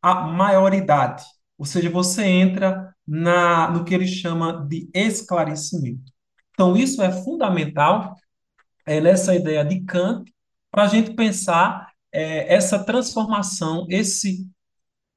a 0.00 0.14
maioridade, 0.26 1.24
ou 1.58 1.64
seja, 1.66 1.90
você 1.90 2.24
entra 2.24 2.94
na, 3.06 3.70
no 3.70 3.84
que 3.84 3.94
ele 3.94 4.06
chama 4.06 4.66
de 4.66 4.88
esclarecimento. 4.94 6.12
Então, 6.52 6.76
isso 6.76 7.02
é 7.02 7.10
fundamental 7.10 8.14
é, 8.86 9.00
nessa 9.00 9.34
ideia 9.34 9.64
de 9.64 9.80
Kant 9.82 10.32
para 10.70 10.84
a 10.84 10.88
gente 10.88 11.14
pensar 11.14 11.92
é, 12.12 12.52
essa 12.54 12.82
transformação, 12.84 13.86
esse 13.90 14.48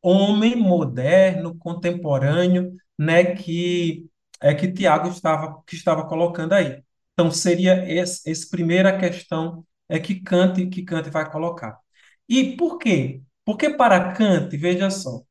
homem 0.02 0.56
moderno, 0.56 1.58
contemporâneo, 1.58 2.76
né, 2.98 3.36
que 3.36 4.06
é 4.42 4.54
que 4.54 4.72
Tiago 4.72 5.10
estava 5.10 5.62
que 5.66 5.76
estava 5.76 6.08
colocando 6.08 6.54
aí. 6.54 6.84
Então 7.18 7.32
seria 7.32 7.74
essa, 7.92 8.30
essa 8.30 8.48
primeira 8.48 8.96
questão 9.00 9.66
é 9.90 10.00
que 10.00 10.22
Kant 10.22 10.68
que 10.68 10.84
Kant 10.84 11.10
vai 11.10 11.30
colocar. 11.32 11.80
E 12.30 12.56
por 12.56 12.78
quê? 12.78 13.24
Porque 13.44 13.72
para 13.72 14.14
Kant, 14.14 14.56
veja 14.56 14.92
só, 14.92 15.24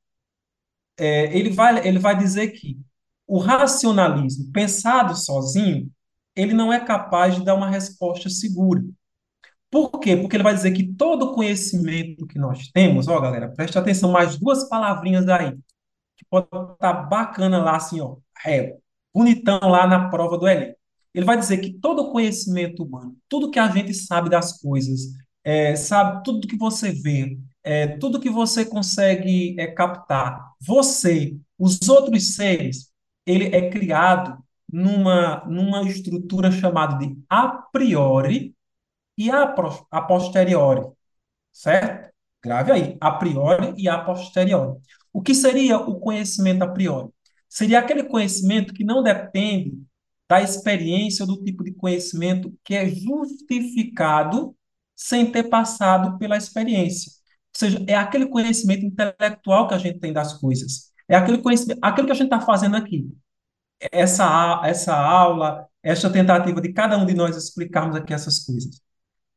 é, 0.98 1.36
ele 1.36 1.50
vai 1.50 1.86
ele 1.86 1.98
vai 2.00 2.16
dizer 2.18 2.48
que 2.50 2.76
o 3.26 3.38
racionalismo 3.38 4.50
pensado 4.52 5.14
sozinho, 5.16 5.90
ele 6.34 6.54
não 6.54 6.72
é 6.72 6.80
capaz 6.84 7.36
de 7.36 7.44
dar 7.44 7.54
uma 7.54 7.70
resposta 7.70 8.28
segura. 8.28 8.82
Por 9.70 10.00
quê? 10.00 10.16
Porque 10.16 10.36
ele 10.36 10.42
vai 10.44 10.54
dizer 10.54 10.72
que 10.72 10.92
todo 10.94 11.34
conhecimento 11.34 12.26
que 12.26 12.38
nós 12.38 12.68
temos, 12.72 13.08
ó, 13.08 13.20
galera, 13.20 13.48
preste 13.50 13.78
atenção, 13.78 14.10
mais 14.12 14.38
duas 14.38 14.68
palavrinhas 14.68 15.28
aí, 15.28 15.52
que 16.16 16.24
pode 16.30 16.46
estar 16.46 16.76
tá 16.78 16.92
bacana 16.94 17.62
lá, 17.62 17.76
assim, 17.76 18.00
ó, 18.00 18.16
é, 18.46 18.76
bonitão 19.14 19.60
lá 19.62 19.86
na 19.86 20.08
prova 20.10 20.38
do 20.38 20.48
Enem. 20.48 20.74
Ele 21.16 21.24
vai 21.24 21.38
dizer 21.38 21.56
que 21.62 21.72
todo 21.72 22.12
conhecimento 22.12 22.84
humano, 22.84 23.16
tudo 23.26 23.50
que 23.50 23.58
a 23.58 23.68
gente 23.68 23.94
sabe 23.94 24.28
das 24.28 24.60
coisas, 24.60 25.00
é, 25.42 25.74
sabe, 25.74 26.22
tudo 26.22 26.46
que 26.46 26.58
você 26.58 26.92
vê, 26.92 27.38
é, 27.64 27.86
tudo 27.96 28.20
que 28.20 28.28
você 28.28 28.66
consegue 28.66 29.58
é, 29.58 29.66
captar, 29.66 30.52
você, 30.60 31.34
os 31.58 31.88
outros 31.88 32.34
seres, 32.34 32.92
ele 33.24 33.46
é 33.46 33.70
criado 33.70 34.44
numa, 34.70 35.42
numa 35.46 35.84
estrutura 35.84 36.52
chamada 36.52 36.98
de 36.98 37.16
a 37.30 37.48
priori 37.48 38.54
e 39.16 39.30
a, 39.30 39.54
a 39.90 40.02
posteriori, 40.02 40.82
certo? 41.50 42.12
Grave 42.44 42.72
aí, 42.72 42.96
a 43.00 43.10
priori 43.12 43.72
e 43.78 43.88
a 43.88 43.98
posteriori. 44.04 44.78
O 45.10 45.22
que 45.22 45.34
seria 45.34 45.78
o 45.78 45.98
conhecimento 45.98 46.62
a 46.62 46.68
priori? 46.68 47.08
Seria 47.48 47.78
aquele 47.78 48.04
conhecimento 48.04 48.74
que 48.74 48.84
não 48.84 49.02
depende 49.02 49.85
da 50.28 50.42
experiência 50.42 51.24
do 51.24 51.42
tipo 51.42 51.62
de 51.62 51.72
conhecimento 51.72 52.52
que 52.64 52.74
é 52.74 52.88
justificado 52.88 54.56
sem 54.94 55.30
ter 55.30 55.44
passado 55.44 56.18
pela 56.18 56.36
experiência. 56.36 57.12
Ou 57.12 57.58
seja, 57.58 57.84
é 57.86 57.94
aquele 57.94 58.26
conhecimento 58.26 58.84
intelectual 58.84 59.68
que 59.68 59.74
a 59.74 59.78
gente 59.78 59.98
tem 59.98 60.12
das 60.12 60.34
coisas. 60.34 60.92
É 61.08 61.14
aquele 61.16 61.38
conhecimento, 61.38 61.78
aquilo 61.82 62.06
que 62.06 62.12
a 62.12 62.16
gente 62.16 62.26
está 62.26 62.40
fazendo 62.40 62.76
aqui. 62.76 63.08
Essa, 63.92 64.62
essa 64.64 64.96
aula, 64.96 65.66
essa 65.82 66.10
tentativa 66.10 66.60
de 66.60 66.72
cada 66.72 66.96
um 66.98 67.06
de 67.06 67.14
nós 67.14 67.36
explicarmos 67.36 67.96
aqui 67.96 68.12
essas 68.12 68.40
coisas. 68.40 68.80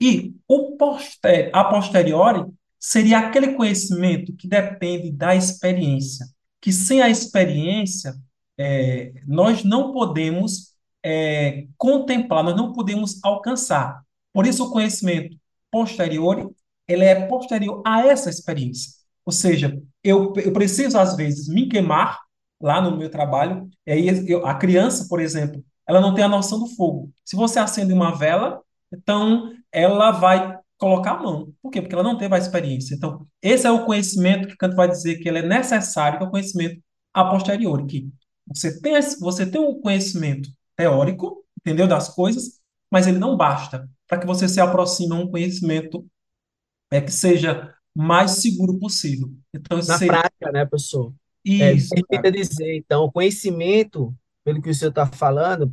E 0.02 0.34
o 0.48 0.78
poster, 0.78 1.52
a 1.54 1.64
posteriori 1.66 2.46
seria 2.80 3.20
aquele 3.20 3.54
conhecimento 3.54 4.34
que 4.34 4.48
depende 4.48 5.12
da 5.12 5.36
experiência, 5.36 6.26
que 6.62 6.72
sem 6.72 7.02
a 7.02 7.10
experiência 7.10 8.16
é, 8.58 9.14
nós 9.28 9.64
não 9.64 9.92
podemos 9.92 10.74
é, 11.04 11.68
contemplar, 11.78 12.44
nós 12.44 12.56
não 12.56 12.74
podemos 12.74 13.20
alcançar. 13.24 14.02
Por 14.34 14.46
isso 14.46 14.66
o 14.66 14.72
conhecimento 14.72 15.38
posterior 15.72 16.52
ele 16.90 17.06
é 17.06 17.28
posterior 17.28 17.84
a 17.86 18.06
essa 18.08 18.30
experiência. 18.30 18.92
Ou 19.24 19.32
seja, 19.32 19.80
eu, 20.04 20.34
eu 20.38 20.52
preciso 20.52 20.98
às 20.98 21.16
vezes 21.16 21.48
me 21.48 21.70
queimar 21.70 22.20
lá 22.60 22.82
no 22.82 22.98
meu 22.98 23.10
trabalho, 23.10 23.70
e 23.86 23.92
aí 23.92 24.28
eu, 24.28 24.46
a 24.46 24.56
criança, 24.56 25.08
por 25.08 25.22
exemplo, 25.22 25.64
ela 25.88 26.02
não 26.02 26.14
tem 26.14 26.24
a 26.24 26.28
noção 26.28 26.60
do 26.60 26.68
fogo. 26.76 27.12
Se 27.24 27.36
você 27.36 27.60
acende 27.60 27.94
uma 27.94 28.18
vela, 28.18 28.60
então 28.92 29.54
ela 29.72 30.12
vai 30.12 30.58
colocar 30.78 31.12
a 31.12 31.22
mão. 31.22 31.54
Por 31.62 31.72
quê? 31.72 31.82
Porque 31.82 31.94
ela 31.94 32.04
não 32.04 32.18
teve 32.18 32.34
a 32.36 32.40
experiência. 32.40 32.96
Então, 32.96 33.26
esse 33.42 33.68
é 33.68 33.72
o 33.72 33.86
conhecimento 33.86 34.48
que 34.48 34.58
Kant 34.58 34.76
vai 34.76 34.90
dizer 34.90 35.18
que 35.20 35.30
ele 35.30 35.40
é 35.40 35.48
necessário, 35.48 36.18
que 36.18 36.26
é 36.26 36.28
o 36.28 36.32
conhecimento 36.32 36.82
a 37.14 37.26
posteriori, 37.26 37.86
que 37.86 38.10
você 38.48 38.80
tem, 38.82 38.94
você 39.20 39.46
tem 39.46 39.62
um 39.62 39.80
conhecimento 39.80 40.50
teórico, 40.80 41.44
entendeu, 41.60 41.88
das 41.88 42.08
coisas, 42.08 42.62
mas 42.90 43.06
ele 43.06 43.20
não 43.20 43.36
basta 43.36 43.90
para 44.08 44.18
que 44.18 44.26
você 44.26 44.48
se 44.48 44.62
aproxime 44.62 45.14
a 45.14 45.18
um 45.18 45.30
conhecimento 45.30 46.08
é, 46.90 47.02
que 47.02 47.12
seja 47.12 47.74
mais 47.94 48.32
seguro 48.32 48.80
possível. 48.80 49.30
Então, 49.54 49.78
Na 49.78 49.98
seria... 49.98 50.14
prática, 50.14 50.52
né, 50.54 50.66
professor? 50.66 51.14
Isso. 51.44 51.94
É, 51.94 52.32
dizer, 52.32 52.78
então, 52.78 53.04
o 53.04 53.12
conhecimento, 53.12 54.16
pelo 54.44 54.62
que 54.62 54.70
o 54.70 54.74
senhor 54.74 54.90
está 54.90 55.06
falando, 55.06 55.70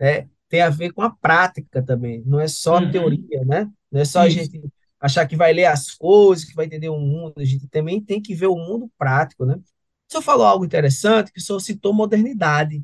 é, 0.00 0.26
tem 0.48 0.62
a 0.62 0.70
ver 0.70 0.92
com 0.92 1.02
a 1.02 1.10
prática 1.10 1.82
também, 1.82 2.22
não 2.24 2.40
é 2.40 2.48
só 2.48 2.78
Uhum. 2.78 2.90
teoria, 2.90 3.44
né? 3.44 3.70
Não 3.92 4.00
é 4.00 4.04
só 4.04 4.20
a 4.20 4.28
Isso. 4.28 4.38
gente 4.38 4.62
achar 4.98 5.26
que 5.26 5.36
vai 5.36 5.52
ler 5.52 5.66
as 5.66 5.90
coisas, 5.94 6.44
que 6.44 6.54
vai 6.54 6.66
entender 6.66 6.88
o 6.88 6.98
mundo, 6.98 7.34
a 7.36 7.44
gente 7.44 7.68
também 7.68 8.00
tem 8.00 8.20
que 8.20 8.34
ver 8.34 8.46
o 8.46 8.56
mundo 8.56 8.90
prático, 8.98 9.44
né? 9.44 9.54
O 9.56 10.10
senhor 10.10 10.22
falou 10.22 10.46
algo 10.46 10.64
interessante, 10.64 11.30
que 11.32 11.38
o 11.38 11.42
senhor 11.42 11.60
citou 11.60 11.92
modernidade, 11.92 12.82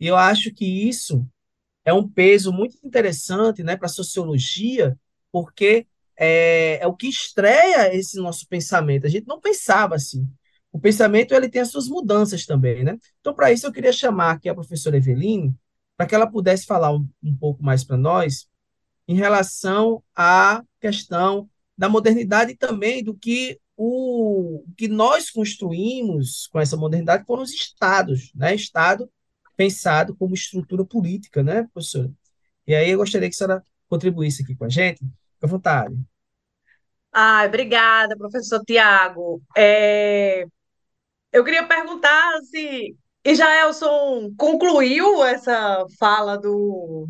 e 0.00 0.06
eu 0.06 0.16
acho 0.16 0.52
que 0.52 0.64
isso 0.88 1.26
é 1.84 1.92
um 1.92 2.06
peso 2.06 2.52
muito 2.52 2.78
interessante, 2.84 3.62
né, 3.62 3.76
para 3.76 3.86
a 3.86 3.90
sociologia, 3.90 4.98
porque 5.32 5.86
é, 6.16 6.78
é 6.82 6.86
o 6.86 6.94
que 6.94 7.08
estreia 7.08 7.94
esse 7.94 8.18
nosso 8.18 8.46
pensamento. 8.46 9.06
A 9.06 9.10
gente 9.10 9.26
não 9.26 9.40
pensava 9.40 9.94
assim. 9.94 10.28
O 10.70 10.78
pensamento 10.78 11.32
ele 11.32 11.48
tem 11.48 11.62
as 11.62 11.70
suas 11.70 11.88
mudanças 11.88 12.44
também, 12.44 12.84
né? 12.84 12.98
Então, 13.20 13.34
para 13.34 13.52
isso, 13.52 13.66
eu 13.66 13.72
queria 13.72 13.92
chamar 13.92 14.32
aqui 14.32 14.48
a 14.48 14.54
professora 14.54 14.96
Eveline, 14.96 15.54
para 15.96 16.06
que 16.06 16.14
ela 16.14 16.30
pudesse 16.30 16.66
falar 16.66 16.92
um, 16.92 17.08
um 17.22 17.34
pouco 17.34 17.62
mais 17.64 17.82
para 17.84 17.96
nós 17.96 18.46
em 19.06 19.14
relação 19.14 20.02
à 20.14 20.62
questão 20.80 21.48
da 21.76 21.88
modernidade 21.88 22.52
e 22.52 22.56
também 22.56 23.02
do 23.02 23.14
que 23.14 23.58
o 23.76 24.64
que 24.76 24.88
nós 24.88 25.30
construímos 25.30 26.48
com 26.48 26.60
essa 26.60 26.76
modernidade 26.76 27.24
foram 27.24 27.42
os 27.42 27.52
estados, 27.52 28.30
né? 28.34 28.54
Estado 28.54 29.08
pensado 29.58 30.14
como 30.16 30.34
estrutura 30.34 30.84
política, 30.84 31.42
né, 31.42 31.64
professora? 31.72 32.10
E 32.64 32.74
aí 32.74 32.90
eu 32.90 32.98
gostaria 32.98 33.28
que 33.28 33.34
a 33.34 33.36
senhora 33.36 33.62
contribuísse 33.88 34.42
aqui 34.42 34.54
com 34.54 34.64
a 34.64 34.68
gente. 34.68 35.00
Fique 35.00 35.44
à 35.44 35.48
vontade. 35.48 35.98
Ai, 37.12 37.48
obrigada, 37.48 38.16
professor 38.16 38.62
Tiago. 38.64 39.42
É, 39.56 40.44
eu 41.32 41.44
queria 41.44 41.66
perguntar 41.66 42.40
se 42.42 42.96
Israelson 43.24 44.32
concluiu 44.36 45.24
essa 45.24 45.84
fala 45.98 46.38
do, 46.38 47.08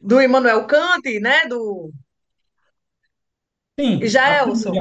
do 0.00 0.22
Immanuel 0.22 0.66
Kant, 0.66 1.20
né? 1.20 1.46
Do 1.46 1.92
Sim, 3.78 4.02
Israelson. 4.02 4.72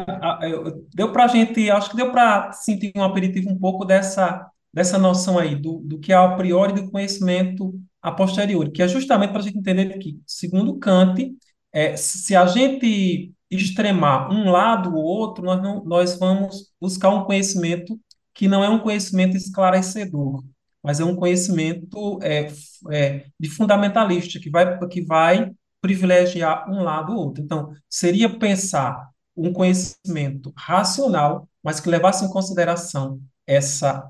deu 0.94 1.12
para 1.12 1.26
a 1.26 1.28
gente, 1.28 1.70
acho 1.70 1.90
que 1.90 1.98
deu 1.98 2.12
para 2.12 2.52
sentir 2.54 2.92
um 2.96 3.04
aperitivo 3.04 3.50
um 3.50 3.58
pouco 3.58 3.84
dessa, 3.86 4.50
dessa 4.74 4.98
noção 4.98 5.38
aí, 5.38 5.56
do, 5.56 5.80
do 5.80 6.00
que 6.00 6.12
é 6.12 6.16
a 6.16 6.36
priori 6.36 6.74
do 6.74 6.90
conhecimento 6.90 7.74
a 8.02 8.12
posteriori, 8.12 8.72
que 8.72 8.82
é 8.82 8.88
justamente 8.88 9.32
para 9.32 9.40
a 9.40 9.44
gente 9.44 9.58
entender 9.58 9.98
que, 9.98 10.20
segundo 10.26 10.78
Kant, 10.78 11.36
é, 11.72 11.96
se 11.96 12.36
a 12.36 12.46
gente 12.46 13.34
extremar 13.50 14.32
um 14.32 14.50
lado 14.50 14.96
ou 14.96 15.04
outro, 15.04 15.44
nós, 15.44 15.62
não, 15.62 15.84
nós 15.84 16.18
vamos 16.18 16.72
buscar 16.80 17.10
um 17.10 17.26
conhecimento 17.26 18.00
que 18.34 18.48
não 18.48 18.64
é 18.64 18.70
um 18.70 18.80
conhecimento 18.80 19.36
esclarecedor, 19.36 20.44
mas 20.84 21.00
é 21.00 21.04
um 21.04 21.16
conhecimento 21.16 22.20
é, 22.22 22.52
é, 22.92 23.26
de 23.40 23.50
fundamentalista, 23.50 24.40
que 24.40 24.50
vai, 24.50 24.80
que 24.88 25.02
vai 25.02 25.52
privilegiar 25.82 26.70
um 26.70 26.84
lado 26.84 27.14
ou 27.14 27.20
outro. 27.26 27.44
Então, 27.44 27.74
seria 27.90 28.30
pensar 28.30 29.10
um 29.36 29.52
conhecimento 29.52 30.54
racional, 30.56 31.50
mas 31.64 31.80
que 31.80 31.90
levasse 31.90 32.26
em 32.26 32.30
consideração 32.30 33.20
essa 33.46 34.10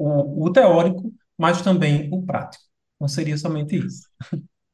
o, 0.00 0.46
o 0.46 0.52
teórico, 0.52 1.12
mas 1.36 1.60
também 1.60 2.08
o 2.10 2.24
prático. 2.24 2.64
Não 2.98 3.06
seria 3.06 3.36
somente 3.36 3.76
isso. 3.76 4.08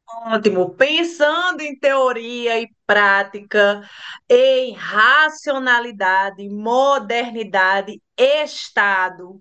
Ótimo. 0.08 0.70
Pensando 0.70 1.60
em 1.60 1.76
teoria 1.78 2.60
e 2.60 2.68
prática, 2.86 3.82
em 4.28 4.72
racionalidade, 4.72 6.48
modernidade, 6.48 8.00
Estado. 8.16 9.38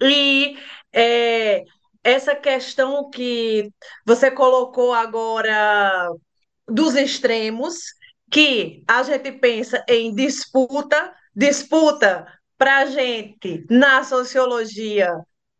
E 0.00 0.56
é, 0.92 1.64
essa 2.02 2.34
questão 2.34 3.10
que 3.10 3.70
você 4.04 4.30
colocou 4.30 4.94
agora 4.94 6.08
dos 6.68 6.94
extremos, 6.94 7.76
que 8.30 8.82
a 8.88 9.02
gente 9.02 9.32
pensa 9.32 9.84
em 9.88 10.14
disputa, 10.14 11.12
disputa 11.34 12.26
para 12.58 12.78
a 12.78 12.86
gente 12.86 13.64
na 13.70 14.02
sociologia 14.04 15.12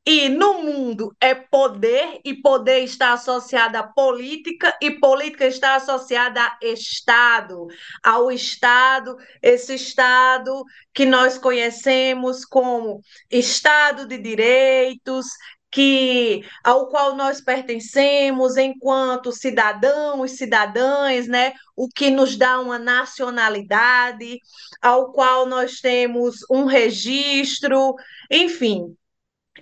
e 0.09 0.29
no 0.29 0.63
mundo 0.63 1.17
é 1.21 1.35
poder, 1.35 2.21
e 2.25 2.33
poder 2.33 2.85
está 2.85 3.13
associado 3.15 3.77
à 3.77 3.83
política, 3.83 4.73
e 4.81 4.93
política 4.93 5.47
está 5.47 5.75
associada 5.75 6.41
a 6.41 6.57
Estado, 6.63 7.67
ao 8.05 8.31
Estado, 8.31 9.17
esse 9.43 9.75
Estado 9.75 10.63
que 10.95 11.05
nós 11.05 11.37
conhecemos 11.37 12.45
como 12.45 13.01
Estado 13.29 14.07
de 14.07 14.17
direitos, 14.17 15.27
que 15.71 16.43
ao 16.65 16.89
qual 16.89 17.17
nós 17.17 17.41
pertencemos 17.41 18.57
enquanto 18.57 19.33
cidadãos 19.33 20.33
cidadãs, 20.33 21.27
né? 21.27 21.53
O 21.75 21.89
que 21.89 22.11
nos 22.11 22.37
dá 22.37 22.61
uma 22.61 22.79
nacionalidade, 22.79 24.39
ao 24.81 25.13
qual 25.13 25.47
nós 25.47 25.81
temos 25.81 26.39
um 26.51 26.65
registro, 26.65 27.95
enfim, 28.31 28.97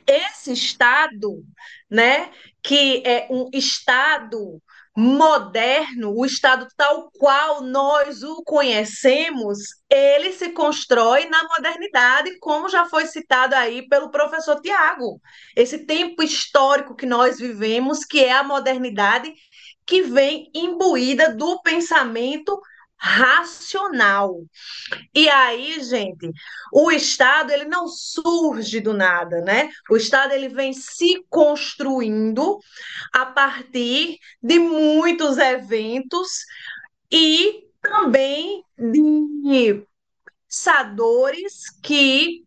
esse 0.07 0.53
Estado, 0.53 1.45
né, 1.91 2.31
que 2.63 3.03
é 3.07 3.27
um 3.31 3.49
Estado 3.53 4.61
moderno, 4.97 6.15
o 6.17 6.25
Estado 6.25 6.69
tal 6.77 7.11
qual 7.19 7.63
nós 7.63 8.23
o 8.23 8.43
conhecemos, 8.45 9.59
ele 9.91 10.33
se 10.33 10.51
constrói 10.51 11.27
na 11.27 11.43
modernidade, 11.49 12.39
como 12.39 12.69
já 12.69 12.87
foi 12.87 13.07
citado 13.07 13.55
aí 13.57 13.89
pelo 13.89 14.11
professor 14.11 14.61
Tiago. 14.61 15.21
Esse 15.57 15.85
tempo 15.85 16.23
histórico 16.23 16.95
que 16.95 17.07
nós 17.07 17.39
vivemos, 17.39 18.05
que 18.05 18.23
é 18.23 18.33
a 18.33 18.45
modernidade, 18.45 19.35
que 19.85 20.03
vem 20.03 20.51
imbuída 20.55 21.35
do 21.35 21.61
pensamento 21.63 22.61
racional. 22.97 24.43
E 25.15 25.29
aí, 25.29 25.83
gente, 25.83 26.31
o 26.73 26.91
Estado 26.91 27.51
ele 27.53 27.67
não 27.67 27.87
surge 27.87 28.81
do 28.81 28.95
nada, 28.95 29.41
né? 29.43 29.71
O 29.91 29.97
Estado 29.97 30.33
ele 30.33 30.49
vem 30.49 30.73
se 30.73 31.25
construindo 31.29 32.59
a 33.13 33.27
partir 33.27 34.19
de 34.43 34.59
muitos 34.59 35.39
eventos 35.39 36.45
e 37.11 37.65
também 37.81 38.65
de 38.79 39.85
pensadores 40.49 41.71
que 41.83 42.45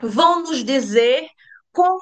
vão 0.00 0.42
nos 0.42 0.64
dizer 0.64 1.28
como 1.72 2.00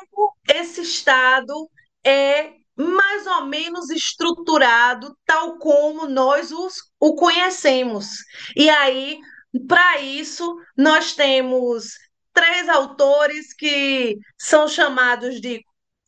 esse 0.48 0.82
Estado 0.82 1.68
é 2.04 2.63
mais 2.76 3.26
ou 3.26 3.46
menos 3.46 3.90
estruturado, 3.90 5.16
tal 5.24 5.58
como 5.58 6.06
nós 6.06 6.50
os, 6.50 6.74
o 6.98 7.14
conhecemos. 7.14 8.06
E 8.56 8.68
aí, 8.68 9.18
para 9.68 10.00
isso, 10.00 10.56
nós 10.76 11.14
temos 11.14 11.92
três 12.32 12.68
autores 12.68 13.54
que 13.54 14.18
são 14.36 14.66
chamados 14.66 15.40
de 15.40 15.64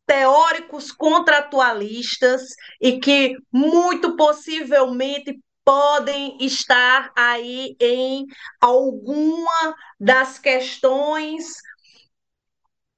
teóricos 0.07 0.93
contratualistas 0.93 2.43
e 2.81 2.99
que 2.99 3.37
muito 3.53 4.17
possivelmente 4.17 5.39
podem 5.65 6.37
estar 6.41 7.13
aí 7.17 7.77
em 7.81 8.25
alguma 8.61 9.75
das 9.99 10.39
questões 10.39 11.45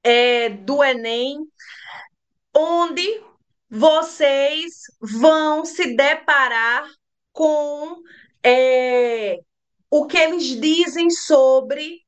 é, 0.03 0.51
do 0.51 0.85
Enem, 0.85 1.39
onde 2.55 3.23
vocês 3.71 4.83
vão 5.01 5.65
se 5.65 5.95
deparar 5.95 6.87
com 7.33 8.03
é, 8.43 9.39
o 9.91 10.07
que 10.07 10.17
eles 10.17 10.61
dizem 10.61 11.11
sobre 11.11 12.01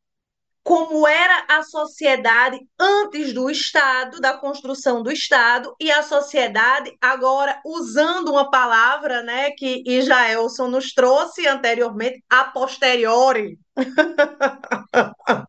como 0.63 1.07
era 1.07 1.47
a 1.49 1.63
sociedade 1.63 2.61
antes 2.79 3.33
do 3.33 3.51
Estado, 3.51 4.21
da 4.21 4.37
construção 4.37 5.03
do 5.03 5.11
Estado, 5.11 5.75
e 5.81 5.91
a 5.91 6.03
sociedade 6.03 6.95
agora 7.01 7.61
usando 7.65 8.31
uma 8.31 8.51
palavra, 8.51 9.23
né, 9.23 9.51
que 9.53 9.83
Israelson 9.87 10.69
nos 10.69 10.93
trouxe 10.93 11.47
anteriormente, 11.47 12.23
a 12.29 12.45
posteriori. 12.45 13.59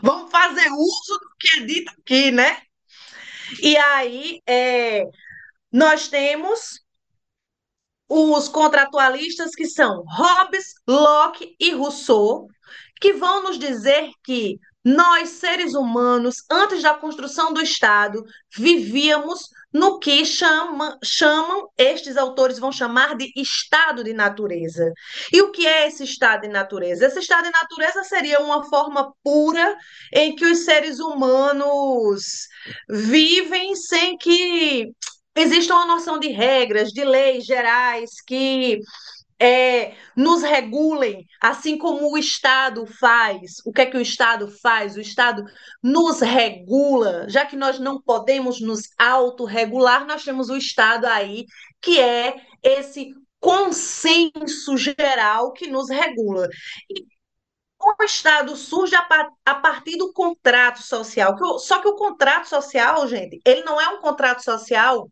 Vamos 0.00 0.30
fazer 0.30 0.68
uso 0.70 1.18
do 1.18 1.30
que 1.38 1.58
é 1.58 1.60
dito 1.64 1.92
aqui, 1.98 2.30
né? 2.30 2.58
E 3.60 3.76
aí, 3.76 4.40
é, 4.46 5.02
nós 5.72 6.08
temos 6.08 6.82
os 8.08 8.48
contratualistas 8.48 9.54
que 9.54 9.66
são 9.66 10.04
Hobbes, 10.06 10.74
Locke 10.86 11.56
e 11.58 11.70
Rousseau, 11.70 12.46
que 13.00 13.14
vão 13.14 13.42
nos 13.42 13.58
dizer 13.58 14.10
que 14.22 14.58
nós, 14.84 15.28
seres 15.30 15.74
humanos, 15.74 16.36
antes 16.50 16.82
da 16.82 16.92
construção 16.94 17.52
do 17.52 17.62
Estado, 17.62 18.22
vivíamos 18.54 19.48
no 19.72 19.98
que 19.98 20.24
chama, 20.24 20.98
chamam, 21.02 21.68
estes 21.78 22.16
autores 22.16 22.58
vão 22.58 22.70
chamar 22.70 23.16
de 23.16 23.32
estado 23.36 24.04
de 24.04 24.12
natureza. 24.12 24.92
E 25.32 25.40
o 25.40 25.50
que 25.50 25.66
é 25.66 25.86
esse 25.86 26.04
estado 26.04 26.42
de 26.42 26.48
natureza? 26.48 27.06
Esse 27.06 27.20
estado 27.20 27.44
de 27.44 27.52
natureza 27.52 28.02
seria 28.04 28.40
uma 28.40 28.68
forma 28.68 29.14
pura 29.22 29.76
em 30.12 30.34
que 30.34 30.44
os 30.44 30.64
seres 30.64 30.98
humanos 30.98 32.48
vivem 32.88 33.74
sem 33.74 34.18
que 34.18 34.92
existe 35.34 35.72
uma 35.72 35.86
noção 35.86 36.18
de 36.18 36.28
regras, 36.28 36.90
de 36.90 37.04
leis 37.04 37.44
gerais 37.44 38.10
que 38.26 38.80
é, 39.42 39.96
nos 40.16 40.42
regulem, 40.42 41.26
assim 41.40 41.76
como 41.76 42.12
o 42.12 42.16
Estado 42.16 42.86
faz. 42.86 43.56
O 43.66 43.72
que 43.72 43.82
é 43.82 43.86
que 43.86 43.96
o 43.96 44.00
Estado 44.00 44.48
faz? 44.62 44.96
O 44.96 45.00
Estado 45.00 45.44
nos 45.82 46.20
regula, 46.20 47.28
já 47.28 47.44
que 47.44 47.56
nós 47.56 47.80
não 47.80 48.00
podemos 48.00 48.60
nos 48.60 48.82
autorregular, 48.96 50.06
nós 50.06 50.22
temos 50.22 50.48
o 50.48 50.56
Estado 50.56 51.06
aí, 51.06 51.44
que 51.80 51.98
é 52.00 52.36
esse 52.62 53.12
consenso 53.40 54.76
geral 54.76 55.52
que 55.52 55.66
nos 55.66 55.90
regula. 55.90 56.48
E 56.88 57.04
o 57.80 58.04
Estado 58.04 58.54
surge 58.54 58.94
a, 58.94 59.54
partir 59.56 59.96
do 59.96 60.12
contrato 60.12 60.80
social. 60.82 61.36
só 61.58 61.80
que 61.80 61.88
o 61.88 61.96
contrato 61.96 62.48
social, 62.48 63.08
gente, 63.08 63.40
ele 63.44 63.64
não 63.64 63.80
é 63.80 63.88
um 63.88 64.00
contrato 64.00 64.44
social 64.44 65.10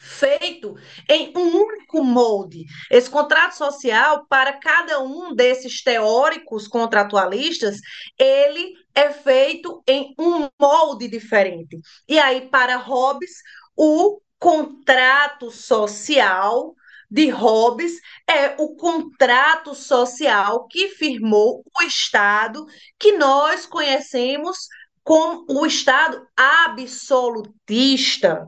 feito 0.00 0.74
em 1.08 1.32
um 1.36 1.56
único 1.56 2.02
molde. 2.02 2.64
Esse 2.90 3.10
contrato 3.10 3.56
social, 3.56 4.26
para 4.28 4.54
cada 4.54 5.00
um 5.00 5.34
desses 5.34 5.82
teóricos 5.82 6.68
contratualistas, 6.68 7.78
ele 8.18 8.74
é 8.94 9.10
feito 9.10 9.82
em 9.86 10.14
um 10.18 10.48
molde 10.60 11.08
diferente. 11.08 11.78
E 12.08 12.18
aí, 12.18 12.48
para 12.48 12.76
Hobbes, 12.76 13.30
o 13.76 14.20
contrato 14.38 15.50
social 15.50 16.74
de 17.10 17.30
Hobbes 17.30 18.00
é 18.26 18.54
o 18.58 18.76
contrato 18.76 19.74
social 19.74 20.66
que 20.66 20.88
firmou 20.88 21.64
o 21.78 21.82
Estado 21.82 22.66
que 22.98 23.12
nós 23.12 23.64
conhecemos 23.64 24.68
como 25.02 25.46
o 25.48 25.64
Estado 25.64 26.28
absolutista, 26.36 28.46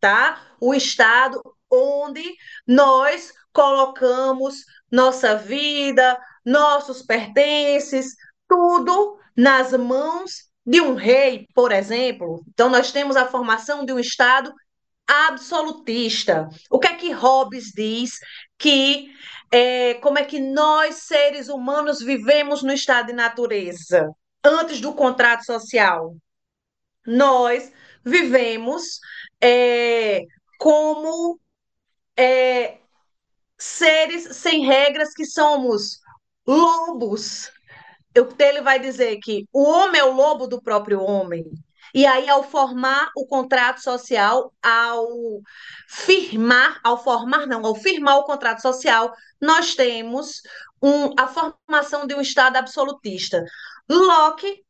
tá? 0.00 0.40
O 0.60 0.74
Estado 0.74 1.40
onde 1.70 2.24
nós 2.66 3.32
colocamos 3.52 4.64
nossa 4.90 5.36
vida, 5.36 6.18
nossos 6.44 7.02
pertences, 7.02 8.14
tudo 8.48 9.18
nas 9.36 9.72
mãos 9.72 10.50
de 10.66 10.80
um 10.80 10.94
rei, 10.94 11.46
por 11.54 11.72
exemplo. 11.72 12.42
Então, 12.48 12.68
nós 12.68 12.90
temos 12.90 13.16
a 13.16 13.26
formação 13.26 13.84
de 13.84 13.92
um 13.92 13.98
Estado 13.98 14.52
absolutista. 15.06 16.48
O 16.70 16.78
que 16.78 16.86
é 16.86 16.94
que 16.94 17.10
Hobbes 17.10 17.72
diz 17.74 18.18
que 18.58 19.10
é, 19.52 19.94
como 19.94 20.18
é 20.18 20.24
que 20.24 20.38
nós, 20.38 20.96
seres 21.06 21.48
humanos, 21.48 22.00
vivemos 22.00 22.62
no 22.62 22.72
estado 22.72 23.08
de 23.08 23.12
natureza 23.12 24.08
antes 24.44 24.80
do 24.80 24.94
contrato 24.94 25.44
social? 25.44 26.14
Nós 27.06 27.72
vivemos 28.04 29.00
é, 29.40 30.22
como 30.58 31.40
é, 32.16 32.78
seres 33.58 34.36
sem 34.36 34.64
regras 34.64 35.12
que 35.14 35.24
somos 35.24 36.00
lobos. 36.46 37.50
Ele 38.38 38.60
vai 38.60 38.80
dizer 38.80 39.18
que 39.22 39.46
o 39.52 39.62
homem 39.62 40.00
é 40.00 40.04
o 40.04 40.12
lobo 40.12 40.46
do 40.46 40.60
próprio 40.60 41.00
homem. 41.02 41.44
E 41.92 42.06
aí, 42.06 42.28
ao 42.28 42.44
formar 42.44 43.10
o 43.16 43.26
contrato 43.26 43.82
social, 43.82 44.52
ao 44.62 45.08
firmar, 45.88 46.80
ao 46.84 47.02
formar, 47.02 47.46
não, 47.46 47.66
ao 47.66 47.74
firmar 47.74 48.18
o 48.18 48.24
contrato 48.24 48.62
social, 48.62 49.12
nós 49.40 49.74
temos 49.74 50.40
um, 50.80 51.12
a 51.18 51.26
formação 51.26 52.06
de 52.06 52.14
um 52.14 52.20
Estado 52.20 52.56
absolutista. 52.56 53.44
Locke, 53.88 54.64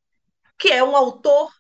que 0.58 0.70
é 0.70 0.82
um 0.82 0.96
autor 0.96 1.52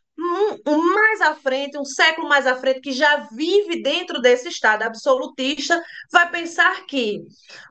um, 0.66 0.94
mais 0.94 1.20
à 1.20 1.34
frente, 1.34 1.78
um 1.78 1.84
século 1.84 2.28
mais 2.28 2.46
à 2.46 2.56
frente, 2.56 2.80
que 2.80 2.92
já 2.92 3.28
vive 3.32 3.82
dentro 3.82 4.20
desse 4.20 4.48
estado 4.48 4.82
absolutista, 4.82 5.82
vai 6.10 6.30
pensar 6.30 6.86
que 6.86 7.22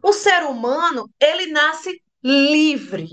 o 0.04 0.12
ser 0.12 0.44
humano 0.44 1.10
ele 1.20 1.52
nasce 1.52 2.02
livre 2.24 3.08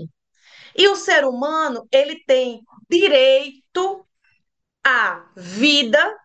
e 0.75 0.87
o 0.87 0.95
ser 0.95 1.25
humano 1.25 1.87
ele 1.91 2.23
tem 2.25 2.61
direito 2.89 4.05
à 4.83 5.25
vida 5.35 6.15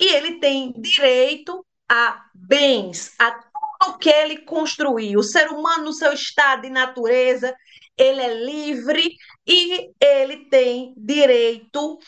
e 0.00 0.06
ele 0.14 0.38
tem 0.38 0.72
direito 0.80 1.64
a 1.88 2.24
bens, 2.34 3.14
a 3.18 3.30
tudo 3.30 3.98
que 3.98 4.10
ele 4.10 4.38
construiu. 4.38 5.20
O 5.20 5.24
ser 5.24 5.48
humano 5.48 5.84
no 5.84 5.92
seu 5.92 6.12
estado 6.12 6.62
de 6.62 6.70
natureza 6.70 7.54
ele 7.96 8.20
é 8.20 8.34
livre 8.34 9.16
e 9.46 9.90
ele 10.00 10.48
tem 10.50 10.92
direito 10.96 11.98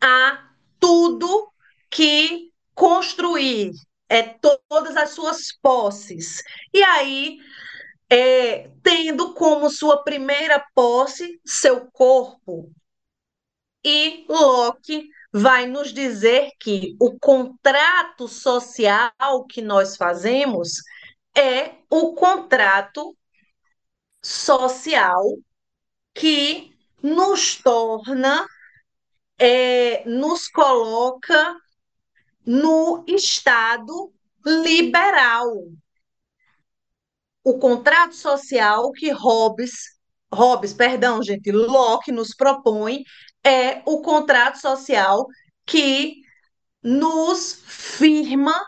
a 0.00 0.50
tudo 0.78 1.52
que 1.90 2.52
construir 2.74 3.72
é, 4.08 4.22
todas 4.68 4.96
as 4.96 5.10
suas 5.10 5.52
posses. 5.60 6.42
E 6.72 6.82
aí, 6.82 7.38
é, 8.10 8.70
tendo 8.82 9.34
como 9.34 9.70
sua 9.70 10.02
primeira 10.02 10.64
posse 10.74 11.40
seu 11.44 11.90
corpo. 11.90 12.70
E 13.84 14.24
Locke 14.28 15.08
vai 15.32 15.66
nos 15.66 15.92
dizer 15.92 16.50
que 16.58 16.96
o 17.00 17.18
contrato 17.18 18.26
social 18.26 19.46
que 19.48 19.62
nós 19.62 19.96
fazemos 19.96 20.82
é 21.36 21.74
o 21.90 22.14
contrato 22.14 23.16
social 24.22 25.22
que 26.14 26.74
nos 27.02 27.56
torna, 27.56 28.46
é, 29.38 30.04
nos 30.08 30.48
coloca 30.48 31.56
no 32.44 33.04
Estado 33.06 34.12
liberal. 34.44 35.52
O 37.44 37.58
contrato 37.58 38.14
social 38.14 38.90
que 38.92 39.10
Hobbes, 39.10 39.72
Hobbes, 40.32 40.72
perdão, 40.72 41.22
gente, 41.22 41.52
Locke 41.52 42.10
nos 42.10 42.34
propõe 42.34 43.04
é 43.44 43.82
o 43.84 44.00
contrato 44.02 44.58
social 44.58 45.26
que 45.64 46.16
nos 46.82 47.62
firma 47.64 48.64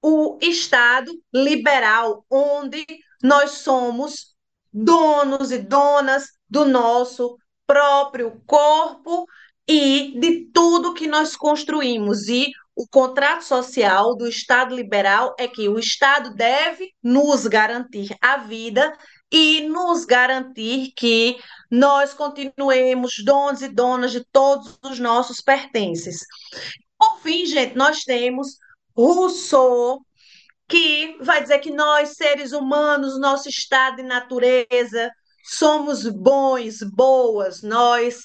o 0.00 0.38
Estado 0.40 1.12
liberal, 1.32 2.24
onde 2.28 2.84
nós 3.22 3.52
somos 3.58 4.34
donos 4.72 5.52
e 5.52 5.58
donas 5.58 6.28
do 6.48 6.64
nosso 6.64 7.38
próprio 7.66 8.42
corpo 8.46 9.26
e 9.68 10.18
de 10.18 10.46
tudo 10.52 10.94
que 10.94 11.06
nós 11.06 11.36
construímos. 11.36 12.28
E 12.28 12.50
o 12.74 12.86
contrato 12.88 13.44
social 13.44 14.16
do 14.16 14.26
Estado 14.26 14.74
liberal 14.74 15.34
é 15.38 15.46
que 15.46 15.68
o 15.68 15.78
Estado 15.78 16.34
deve 16.34 16.92
nos 17.02 17.46
garantir 17.46 18.16
a 18.20 18.38
vida 18.38 18.96
e 19.30 19.62
nos 19.62 20.04
garantir 20.04 20.92
que 20.96 21.38
nós 21.70 22.12
continuemos 22.12 23.14
donos 23.24 23.62
e 23.62 23.68
donas 23.68 24.12
de 24.12 24.24
todos 24.30 24.78
os 24.84 24.98
nossos 24.98 25.40
pertences. 25.40 26.20
Por 26.98 27.20
fim, 27.20 27.46
gente, 27.46 27.74
nós 27.74 28.04
temos 28.04 28.58
Rousseau, 28.96 30.04
que 30.68 31.16
vai 31.20 31.42
dizer 31.42 31.58
que 31.58 31.70
nós, 31.70 32.10
seres 32.10 32.52
humanos, 32.52 33.18
nosso 33.18 33.48
estado 33.48 33.96
de 33.96 34.02
natureza, 34.02 35.10
somos 35.44 36.06
bons, 36.06 36.82
boas, 36.94 37.62
nós 37.62 38.22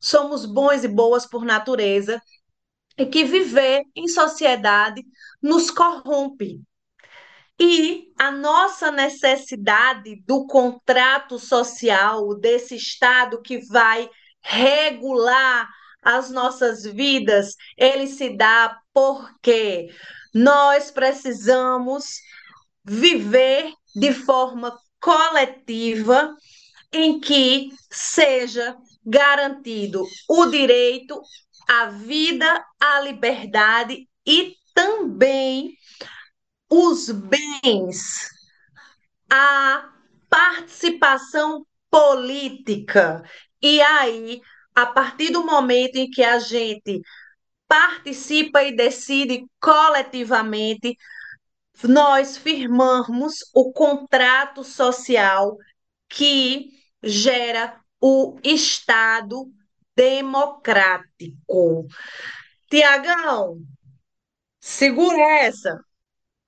somos 0.00 0.46
bons 0.46 0.84
e 0.84 0.88
boas 0.88 1.26
por 1.26 1.44
natureza, 1.44 2.20
e 2.96 3.06
que 3.06 3.24
viver 3.24 3.82
em 3.94 4.08
sociedade 4.08 5.02
nos 5.42 5.70
corrompe. 5.70 6.60
E 7.58 8.10
a 8.18 8.30
nossa 8.30 8.90
necessidade 8.90 10.22
do 10.26 10.46
contrato 10.46 11.38
social, 11.38 12.34
desse 12.38 12.76
Estado 12.76 13.40
que 13.42 13.58
vai 13.66 14.08
regular 14.40 15.68
as 16.02 16.30
nossas 16.30 16.84
vidas, 16.84 17.54
ele 17.76 18.06
se 18.06 18.34
dá 18.34 18.78
porque 18.94 19.88
nós 20.34 20.90
precisamos 20.90 22.20
viver 22.84 23.72
de 23.94 24.12
forma 24.14 24.78
coletiva 24.98 26.34
em 26.92 27.20
que 27.20 27.70
seja 27.90 28.76
garantido 29.04 30.04
o 30.28 30.46
direito 30.46 31.20
à 31.68 31.86
vida, 31.86 32.64
à 32.80 33.00
liberdade 33.00 34.08
e 34.26 34.54
também 34.74 35.74
os 36.68 37.10
bens, 37.10 38.28
a 39.28 39.90
participação 40.28 41.66
política. 41.90 43.22
E 43.60 43.80
aí, 43.80 44.40
a 44.74 44.86
partir 44.86 45.30
do 45.30 45.44
momento 45.44 45.96
em 45.96 46.08
que 46.08 46.22
a 46.22 46.38
gente 46.38 47.00
participa 47.68 48.62
e 48.62 48.74
decide 48.74 49.44
coletivamente, 49.60 50.96
nós 51.84 52.36
firmamos 52.36 53.38
o 53.54 53.72
contrato 53.72 54.62
social 54.64 55.56
que 56.08 56.70
gera 57.02 57.80
o 58.00 58.38
Estado 58.42 59.52
democrático. 59.94 61.86
Tiagão, 62.70 63.60
segura 64.60 65.20
essa. 65.40 65.78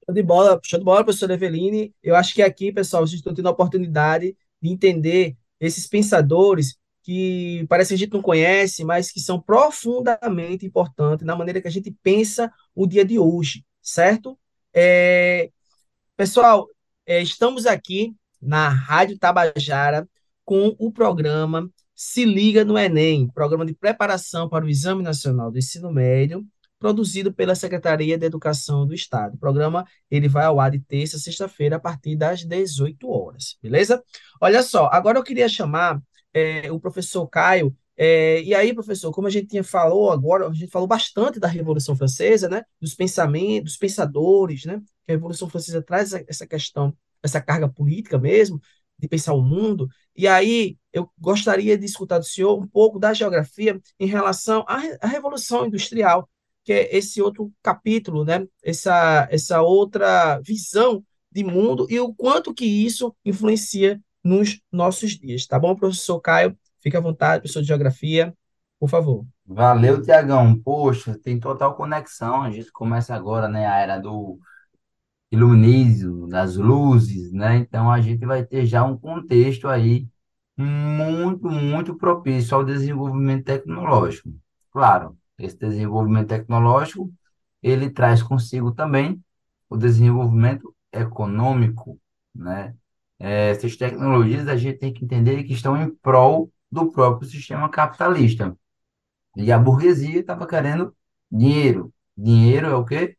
Show 0.04 0.14
de 0.14 0.22
bola, 0.22 0.60
show 0.64 0.78
de 0.78 0.84
bola, 0.84 1.04
professor 1.04 1.30
Eveline. 1.30 1.94
Eu 2.02 2.16
acho 2.16 2.34
que 2.34 2.42
aqui, 2.42 2.72
pessoal, 2.72 3.06
vocês 3.06 3.18
estão 3.18 3.34
tendo 3.34 3.48
a 3.48 3.52
oportunidade 3.52 4.36
de 4.60 4.68
entender 4.70 5.36
esses 5.60 5.86
pensadores 5.86 6.76
que 7.02 7.66
parece 7.68 7.88
que 7.88 7.94
a 7.94 7.98
gente 7.98 8.12
não 8.12 8.22
conhece, 8.22 8.84
mas 8.84 9.10
que 9.10 9.20
são 9.20 9.40
profundamente 9.40 10.64
importantes 10.64 11.26
na 11.26 11.36
maneira 11.36 11.60
que 11.60 11.68
a 11.68 11.70
gente 11.70 11.90
pensa 12.02 12.52
o 12.74 12.86
dia 12.86 13.04
de 13.04 13.18
hoje, 13.18 13.64
certo? 13.80 14.38
É... 14.72 15.50
Pessoal, 16.16 16.68
é, 17.04 17.20
estamos 17.20 17.66
aqui 17.66 18.14
na 18.40 18.68
Rádio 18.68 19.18
Tabajara 19.18 20.08
com 20.44 20.74
o 20.78 20.92
programa 20.92 21.70
Se 21.94 22.24
Liga 22.24 22.64
no 22.64 22.78
Enem, 22.78 23.28
programa 23.28 23.64
de 23.64 23.74
preparação 23.74 24.48
para 24.48 24.64
o 24.64 24.68
Exame 24.68 25.02
Nacional 25.02 25.50
do 25.50 25.59
Ensino 25.59 25.92
Médio, 25.92 26.46
produzido 26.78 27.33
pela 27.33 27.55
Secretaria 27.55 28.18
de 28.18 28.26
Educação 28.26 28.85
do 28.85 28.92
Estado. 28.92 29.35
O 29.35 29.38
programa 29.38 29.87
ele 30.11 30.28
vai 30.28 30.44
ao 30.44 30.59
ar 30.59 30.72
de 30.72 30.81
terça 30.81 31.16
a 31.16 31.20
sexta-feira 31.20 31.76
a 31.76 31.81
partir 31.81 32.16
das 32.16 32.44
18 32.44 33.09
horas, 33.09 33.57
beleza? 33.62 34.02
Olha 34.40 34.62
só, 34.64 34.88
agora 34.92 35.16
eu 35.16 35.22
queria 35.22 35.48
chamar 35.48 36.02
é, 36.35 36.70
o 36.72 36.81
professor 36.81 37.26
Caio. 37.28 37.74
É, 37.96 38.42
e 38.42 38.55
aí, 38.55 38.74
professor, 38.74 39.12
como 39.12 39.28
a 39.28 39.31
gente 39.31 39.48
tinha 39.48 39.62
falou 39.62 40.11
agora, 40.11 40.48
a 40.48 40.52
gente 40.52 40.70
falou 40.70 40.88
bastante 40.88 41.38
da 41.38 41.46
Revolução 41.46 41.94
Francesa, 41.94 42.48
né? 42.48 42.64
Dos 42.81 42.94
pensamentos, 42.94 43.72
dos 43.72 43.76
pensadores, 43.76 44.64
né? 44.64 44.81
Que 45.05 45.12
a 45.12 45.14
Revolução 45.14 45.48
Francesa 45.48 45.83
traz 45.83 46.12
essa 46.12 46.46
questão, 46.46 46.96
essa 47.22 47.40
carga 47.40 47.68
política 47.68 48.18
mesmo, 48.18 48.61
de 49.02 49.08
pensar 49.08 49.34
o 49.34 49.42
mundo. 49.42 49.88
E 50.16 50.28
aí, 50.28 50.78
eu 50.92 51.10
gostaria 51.18 51.76
de 51.76 51.84
escutar 51.84 52.18
do 52.18 52.24
senhor 52.24 52.56
um 52.56 52.66
pouco 52.66 53.00
da 53.00 53.12
geografia 53.12 53.80
em 53.98 54.06
relação 54.06 54.64
à, 54.68 55.06
Revolução 55.06 55.66
Industrial, 55.66 56.28
que 56.64 56.72
é 56.72 56.96
esse 56.96 57.20
outro 57.20 57.52
capítulo, 57.60 58.24
né? 58.24 58.46
Essa, 58.62 59.26
essa 59.28 59.60
outra 59.60 60.40
visão 60.40 61.04
de 61.32 61.42
mundo 61.42 61.86
e 61.90 61.98
o 61.98 62.14
quanto 62.14 62.54
que 62.54 62.64
isso 62.64 63.12
influencia 63.24 64.00
nos 64.22 64.60
nossos 64.70 65.18
dias, 65.18 65.46
tá 65.46 65.58
bom, 65.58 65.74
professor 65.74 66.20
Caio? 66.20 66.56
Fique 66.80 66.96
à 66.96 67.00
vontade, 67.00 67.40
professor 67.40 67.62
de 67.62 67.68
Geografia, 67.68 68.32
por 68.78 68.88
favor. 68.88 69.26
Valeu, 69.44 70.00
Tiagão. 70.00 70.56
Poxa, 70.56 71.18
tem 71.18 71.40
total 71.40 71.74
conexão. 71.74 72.42
A 72.42 72.50
gente 72.50 72.70
começa 72.70 73.14
agora, 73.14 73.48
né, 73.48 73.66
a 73.66 73.80
era 73.80 73.98
do 73.98 74.38
iluminismo, 75.32 76.28
das 76.28 76.56
luzes, 76.56 77.32
né? 77.32 77.56
Então 77.56 77.90
a 77.90 78.00
gente 78.00 78.24
vai 78.26 78.44
ter 78.44 78.66
já 78.66 78.84
um 78.84 78.96
contexto 78.96 79.66
aí 79.68 80.06
muito, 80.56 81.48
muito 81.50 81.96
propício 81.96 82.56
ao 82.56 82.64
desenvolvimento 82.64 83.44
tecnológico. 83.46 84.30
Claro, 84.70 85.16
esse 85.38 85.58
desenvolvimento 85.58 86.28
tecnológico, 86.28 87.12
ele 87.62 87.90
traz 87.90 88.22
consigo 88.22 88.72
também 88.72 89.22
o 89.68 89.76
desenvolvimento 89.76 90.74
econômico, 90.92 91.98
né? 92.34 92.74
É, 93.18 93.50
essas 93.50 93.76
tecnologias 93.76 94.48
a 94.48 94.56
gente 94.56 94.78
tem 94.78 94.92
que 94.92 95.04
entender 95.04 95.44
que 95.44 95.52
estão 95.54 95.80
em 95.80 95.90
prol 95.96 96.52
do 96.70 96.90
próprio 96.92 97.28
sistema 97.28 97.68
capitalista. 97.68 98.56
E 99.36 99.52
a 99.52 99.58
burguesia 99.58 100.20
estava 100.20 100.46
querendo 100.46 100.94
dinheiro. 101.30 101.92
Dinheiro 102.16 102.66
é 102.68 102.74
o 102.74 102.84
quê? 102.84 103.16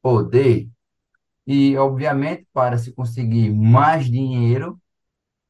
Poder. 0.00 0.68
E, 1.46 1.76
obviamente, 1.76 2.46
para 2.52 2.78
se 2.78 2.92
conseguir 2.92 3.52
mais 3.54 4.06
dinheiro 4.06 4.80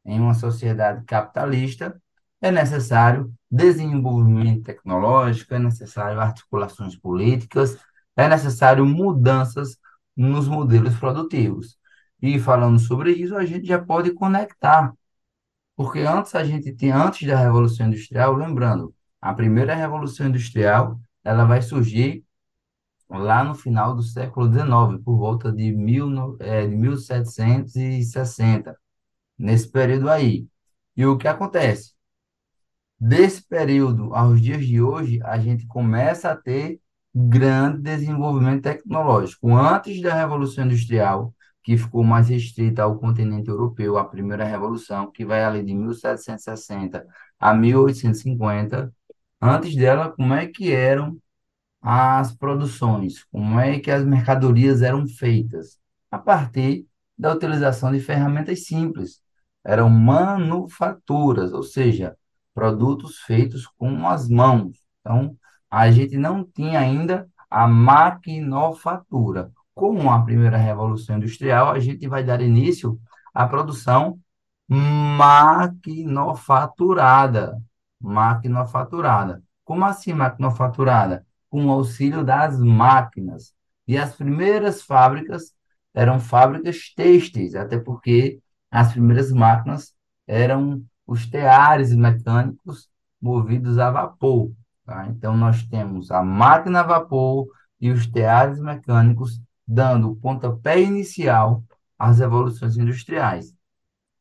em 0.05 0.21
uma 0.21 0.35
sociedade 0.35 1.05
capitalista, 1.05 2.01
é 2.41 2.51
necessário 2.51 3.33
desenvolvimento 3.51 4.65
tecnológico, 4.65 5.55
é 5.55 5.59
necessário 5.59 6.21
articulações 6.21 6.97
políticas, 6.97 7.79
é 8.17 8.29
necessário 8.29 8.85
mudanças 8.87 9.79
nos 10.17 10.49
modelos 10.49 10.97
produtivos. 10.99 11.79
E 12.21 12.39
falando 12.39 12.79
sobre 12.79 13.13
isso, 13.13 13.37
a 13.37 13.45
gente 13.45 13.67
já 13.67 13.79
pode 13.83 14.13
conectar. 14.13 14.93
Porque 15.77 16.01
antes 16.01 16.35
a 16.35 16.45
gente 16.45 16.75
tinha, 16.75 16.97
antes 16.97 17.27
da 17.29 17.39
Revolução 17.39 17.87
Industrial, 17.87 18.35
lembrando, 18.35 18.95
a 19.21 19.35
primeira 19.35 19.75
Revolução 19.75 20.29
Industrial, 20.29 20.99
ela 21.25 21.45
vai 21.45 21.63
surgir 21.63 22.25
lá 23.09 23.45
no 23.45 23.55
final 23.55 23.95
do 23.95 24.03
século 24.03 24.53
XIX, 24.53 25.03
por 25.05 25.17
volta 25.19 25.53
de, 25.53 25.73
mil, 25.73 26.37
é, 26.41 26.67
de 26.67 26.77
1760, 26.77 28.77
nesse 29.39 29.71
período 29.71 30.11
aí. 30.11 30.49
E 30.97 31.07
o 31.07 31.19
que 31.19 31.29
acontece? 31.29 31.95
Desse 32.99 33.43
período 33.47 34.15
aos 34.15 34.41
dias 34.41 34.67
de 34.67 34.81
hoje, 34.81 35.21
a 35.23 35.39
gente 35.39 35.67
começa 35.67 36.31
a 36.31 36.37
ter 36.37 36.81
grande 37.15 37.83
desenvolvimento 37.83 38.63
tecnológico. 38.63 39.55
Antes 39.55 40.01
da 40.03 40.15
Revolução 40.15 40.65
Industrial, 40.65 41.35
que 41.63 41.77
ficou 41.77 42.03
mais 42.05 42.29
restrita 42.29 42.83
ao 42.83 42.99
continente 42.99 43.49
europeu, 43.49 43.99
a 43.99 44.05
primeira 44.05 44.45
revolução, 44.45 45.11
que 45.11 45.25
vai 45.25 45.45
ali 45.45 45.63
de 45.65 45.75
1760 45.75 47.07
a 47.39 47.55
1850, 47.55 48.93
antes 49.41 49.75
dela, 49.75 50.13
como 50.13 50.35
é 50.35 50.47
que 50.47 50.73
eram 50.73 51.19
as 51.89 52.35
produções, 52.35 53.23
como 53.31 53.61
é 53.61 53.79
que 53.79 53.93
as 53.93 54.05
mercadorias 54.05 54.83
eram 54.83 55.07
feitas? 55.07 55.79
A 56.11 56.19
partir 56.19 56.85
da 57.17 57.33
utilização 57.33 57.93
de 57.93 58.01
ferramentas 58.01 58.67
simples. 58.67 59.21
Eram 59.65 59.89
manufaturas, 59.89 61.53
ou 61.53 61.63
seja, 61.63 62.17
produtos 62.55 63.19
feitos 63.21 63.67
com 63.79 64.07
as 64.09 64.29
mãos. 64.29 64.79
Então, 65.01 65.37
a 65.71 65.89
gente 65.91 66.17
não 66.17 66.45
tinha 66.45 66.81
ainda 66.81 67.29
a 67.51 67.67
maquinofatura. 67.69 69.53
Com 69.75 70.11
a 70.11 70.25
primeira 70.25 70.57
revolução 70.57 71.17
industrial, 71.19 71.71
a 71.71 71.79
gente 71.79 72.09
vai 72.09 72.25
dar 72.25 72.41
início 72.41 72.99
à 73.35 73.47
produção 73.47 74.19
maquinofaturada. 74.69 77.61
Maquinofaturada. 78.01 79.43
Como 79.65 79.85
assim 79.85 80.13
maquinofaturada? 80.13 81.26
Com 81.57 81.69
o 81.69 81.71
auxílio 81.71 82.23
das 82.23 82.61
máquinas. 82.61 83.55
E 83.89 83.97
as 83.97 84.15
primeiras 84.15 84.83
fábricas 84.83 85.55
eram 85.95 86.21
fábricas 86.21 86.93
têxteis, 86.95 87.55
até 87.55 87.79
porque 87.79 88.43
as 88.71 88.93
primeiras 88.93 89.33
máquinas 89.33 89.95
eram 90.27 90.85
os 91.07 91.25
teares 91.25 91.95
mecânicos 91.97 92.91
movidos 93.19 93.79
a 93.79 93.91
vapor. 93.91 94.53
Tá? 94.85 95.07
Então, 95.07 95.35
nós 95.35 95.63
temos 95.63 96.11
a 96.11 96.23
máquina 96.23 96.81
a 96.81 96.83
vapor 96.83 97.49
e 97.81 97.91
os 97.91 98.07
teares 98.07 98.61
mecânicos 98.61 99.41
dando 99.67 100.11
o 100.11 100.17
pontapé 100.17 100.79
inicial 100.83 101.65
às 101.99 102.19
revoluções 102.19 102.77
industriais. 102.77 103.55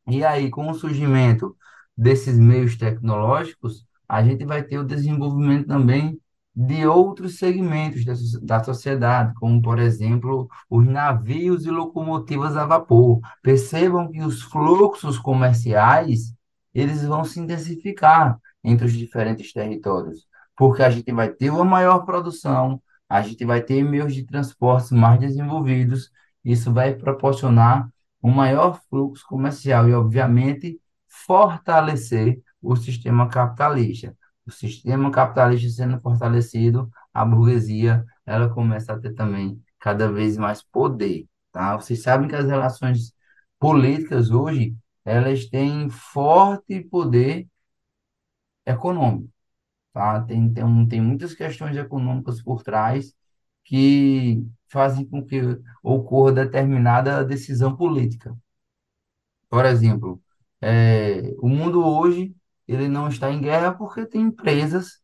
E 0.08 0.24
aí, 0.24 0.50
com 0.50 0.71
o 0.71 0.74
surgimento 0.74 1.54
desses 1.98 2.39
meios 2.39 2.78
tecnológicos, 2.78 3.86
a 4.08 4.24
gente 4.24 4.45
vai 4.45 4.63
ter 4.63 4.78
o 4.78 4.86
desenvolvimento 4.86 5.67
também 5.67 6.17
de 6.56 6.86
outros 6.88 7.38
segmentos 7.38 8.06
da 8.41 8.63
sociedade, 8.63 9.34
como, 9.36 9.62
por 9.62 9.80
exemplo, 9.80 10.50
os 10.70 10.86
navios 10.86 11.65
e 11.65 11.70
locomotivas 11.70 12.56
a 12.56 12.65
vapor. 12.65 13.20
Percebam 13.41 14.12
que 14.12 14.22
os 14.22 14.41
fluxos 14.41 15.18
comerciais 15.20 16.34
eles 16.74 17.04
vão 17.04 17.24
se 17.24 17.39
intensificar 17.39 18.39
entre 18.63 18.86
os 18.86 18.94
diferentes 18.94 19.52
territórios 19.54 20.26
porque 20.56 20.82
a 20.84 20.89
gente 20.89 21.12
vai 21.12 21.30
ter 21.30 21.50
uma 21.50 21.65
maior 21.65 22.00
produção, 22.06 22.82
a 23.10 23.22
gente 23.22 23.46
vai 23.46 23.62
ter 23.62 23.84
meios 23.84 24.13
de 24.13 24.26
transporte 24.26 24.94
mais 24.94 25.20
desenvolvidos, 25.20 26.12
isso 26.44 26.72
vai 26.74 26.94
proporcionar 26.94 27.89
um 28.24 28.32
maior 28.32 28.82
fluxo 28.89 29.26
comercial 29.28 29.88
e, 29.89 29.94
obviamente, 29.94 30.80
fortalecer 31.08 32.41
o 32.62 32.76
sistema 32.76 33.28
capitalista. 33.30 34.15
O 34.47 34.51
sistema 34.51 35.12
capitalista 35.12 35.69
sendo 35.69 35.99
fortalecido, 35.99 36.89
a 37.13 37.25
burguesia 37.25 38.05
ela 38.25 38.49
começa 38.49 38.93
a 38.93 38.99
ter 38.99 39.13
também 39.13 39.62
cada 39.79 40.12
vez 40.12 40.38
mais 40.38 40.63
poder. 40.63 41.27
Tá? 41.51 41.75
Vocês 41.77 42.01
sabem 42.03 42.27
que 42.27 42.36
as 42.36 42.45
relações 42.45 43.13
políticas 43.60 44.29
hoje 44.31 44.75
elas 45.03 45.45
têm 45.47 45.89
forte 45.89 46.81
poder 46.84 47.47
econômico. 48.65 49.29
Tá? 49.93 50.21
Tem, 50.23 50.51
tem, 50.53 50.88
tem 50.88 51.01
muitas 51.01 51.34
questões 51.34 51.75
econômicas 51.77 52.41
por 52.41 52.63
trás 52.63 53.13
que 53.63 54.45
fazem 54.67 55.05
com 55.05 55.23
que 55.25 55.41
ocorra 55.84 56.34
determinada 56.34 57.23
decisão 57.25 57.75
política. 57.75 58.36
Por 59.49 59.65
exemplo, 59.65 60.21
é, 60.62 61.34
o 61.39 61.47
mundo 61.49 61.84
hoje 61.86 62.36
ele 62.67 62.88
não 62.88 63.08
está 63.10 63.32
em 63.32 63.41
guerra 63.41 63.73
porque 63.73 64.06
tem 64.06 64.21
empresas 64.23 65.01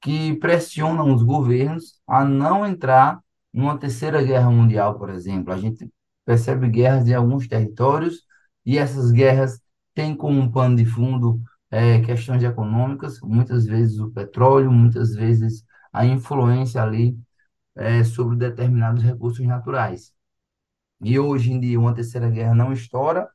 que 0.00 0.34
pressionam 0.38 1.12
os 1.14 1.22
governos 1.22 2.00
a 2.06 2.24
não 2.24 2.66
entrar 2.66 3.20
numa 3.52 3.78
terceira 3.78 4.22
guerra 4.22 4.50
mundial, 4.50 4.98
por 4.98 5.10
exemplo. 5.10 5.52
A 5.52 5.58
gente 5.58 5.90
percebe 6.24 6.68
guerras 6.68 7.08
em 7.08 7.14
alguns 7.14 7.48
territórios 7.48 8.22
e 8.64 8.78
essas 8.78 9.10
guerras 9.10 9.60
têm 9.94 10.16
como 10.16 10.50
pano 10.52 10.76
de 10.76 10.84
fundo 10.84 11.40
é, 11.70 12.00
questões 12.00 12.42
econômicas, 12.42 13.20
muitas 13.20 13.66
vezes 13.66 13.98
o 13.98 14.10
petróleo, 14.10 14.70
muitas 14.70 15.14
vezes 15.14 15.64
a 15.92 16.06
influência 16.06 16.82
ali 16.82 17.18
é, 17.76 18.04
sobre 18.04 18.36
determinados 18.36 19.02
recursos 19.02 19.44
naturais. 19.46 20.12
E 21.02 21.18
hoje 21.18 21.52
em 21.52 21.60
dia 21.60 21.78
uma 21.78 21.94
terceira 21.94 22.30
guerra 22.30 22.54
não 22.54 22.72
estoura, 22.72 23.28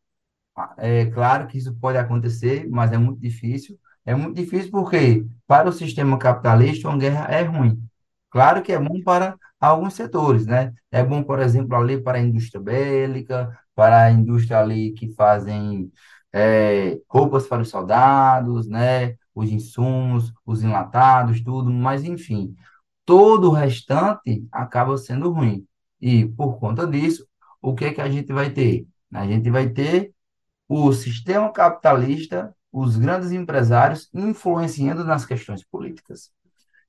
é 0.77 1.05
claro 1.07 1.47
que 1.47 1.57
isso 1.57 1.73
pode 1.75 1.97
acontecer, 1.97 2.67
mas 2.69 2.91
é 2.91 2.97
muito 2.97 3.19
difícil. 3.19 3.79
É 4.05 4.13
muito 4.15 4.35
difícil 4.35 4.71
porque, 4.71 5.25
para 5.47 5.69
o 5.69 5.73
sistema 5.73 6.17
capitalista, 6.17 6.89
uma 6.89 6.97
guerra 6.97 7.25
é 7.33 7.43
ruim. 7.43 7.81
Claro 8.29 8.61
que 8.63 8.71
é 8.71 8.79
bom 8.79 9.01
para 9.03 9.37
alguns 9.59 9.93
setores, 9.93 10.45
né? 10.45 10.73
É 10.91 11.03
bom, 11.03 11.23
por 11.23 11.39
exemplo, 11.39 11.75
ali 11.75 12.01
para 12.01 12.17
a 12.17 12.21
indústria 12.21 12.61
bélica, 12.61 13.57
para 13.75 14.03
a 14.05 14.11
indústria 14.11 14.59
ali 14.59 14.91
que 14.93 15.13
fazem 15.13 15.91
é, 16.31 16.99
roupas 17.07 17.47
para 17.47 17.61
os 17.61 17.69
soldados, 17.69 18.67
né? 18.67 19.15
Os 19.35 19.49
insumos, 19.51 20.33
os 20.45 20.63
enlatados, 20.63 21.41
tudo, 21.41 21.71
mas 21.71 22.03
enfim, 22.03 22.55
todo 23.05 23.49
o 23.49 23.53
restante 23.53 24.45
acaba 24.51 24.97
sendo 24.97 25.31
ruim. 25.31 25.65
E 26.01 26.25
por 26.27 26.59
conta 26.59 26.85
disso, 26.87 27.25
o 27.61 27.73
que 27.75 27.85
é 27.85 27.93
que 27.93 28.01
a 28.01 28.09
gente 28.09 28.33
vai 28.33 28.49
ter? 28.51 28.87
A 29.13 29.25
gente 29.27 29.49
vai 29.49 29.69
ter 29.69 30.12
o 30.75 30.91
sistema 30.91 31.51
capitalista, 31.51 32.55
os 32.71 32.97
grandes 32.97 33.31
empresários 33.31 34.09
influenciando 34.13 35.03
nas 35.05 35.23
questões 35.23 35.63
políticas. 35.63 36.31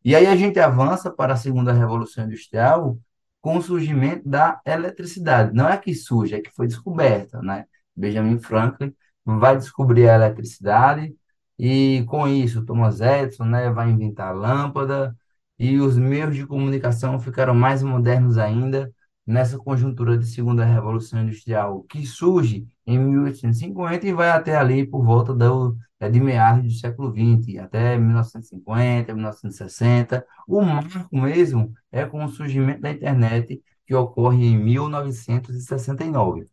E 0.03 0.17
aí 0.17 0.27
a 0.27 0.37
gente 0.37 0.59
avança 0.59 1.11
para 1.11 1.35
a 1.35 1.37
segunda 1.37 1.73
revolução 1.73 2.25
industrial 2.25 2.99
com 3.43 3.59
o 3.59 3.63
surgimento 3.63 4.27
da 4.27 4.59
eletricidade. 4.65 5.55
Não 5.55 5.69
é 5.69 5.77
que 5.77 5.95
surge, 5.95 6.35
é 6.35 6.41
que 6.41 6.51
foi 6.51 6.67
descoberta, 6.67 7.43
né? 7.43 7.67
Benjamin 7.95 8.39
Franklin 8.39 8.95
vai 9.25 9.57
descobrir 9.57 10.09
a 10.09 10.15
eletricidade 10.15 11.15
e 11.59 12.05
com 12.09 12.27
isso 12.27 12.65
Thomas 12.65 13.01
Edison, 13.03 13.45
né, 13.45 13.71
vai 13.71 13.91
inventar 13.91 14.29
a 14.29 14.33
lâmpada 14.33 15.15
e 15.59 15.79
os 15.79 15.97
meios 15.97 16.35
de 16.35 16.47
comunicação 16.47 17.21
ficaram 17.21 17.55
mais 17.55 17.83
modernos 17.83 18.39
ainda 18.39 18.91
nessa 19.27 19.59
conjuntura 19.59 20.19
de 20.19 20.27
segunda 20.27 20.65
revolução 20.65 21.23
industrial 21.23 21.83
que 21.85 22.07
surge 22.07 22.67
em 22.87 22.99
1850 22.99 24.07
e 24.07 24.13
vai 24.13 24.31
até 24.31 24.57
ali 24.57 24.87
por 24.87 25.05
volta 25.05 25.35
do, 25.35 25.77
é, 25.99 26.09
de 26.09 26.21
meados 26.21 26.65
do 26.65 26.79
século 26.79 27.11
XX, 27.11 27.59
até 27.59 27.97
1950, 27.97 29.15
1960. 29.15 30.27
O 30.47 30.61
marco 30.63 31.09
mesmo 31.17 31.73
é 31.91 32.05
com 32.05 32.25
o 32.25 32.29
surgimento 32.29 32.83
da 32.83 32.91
internet 32.91 33.63
que 33.87 33.95
ocorre 33.95 34.45
em 34.47 34.59
1969. 34.59 36.47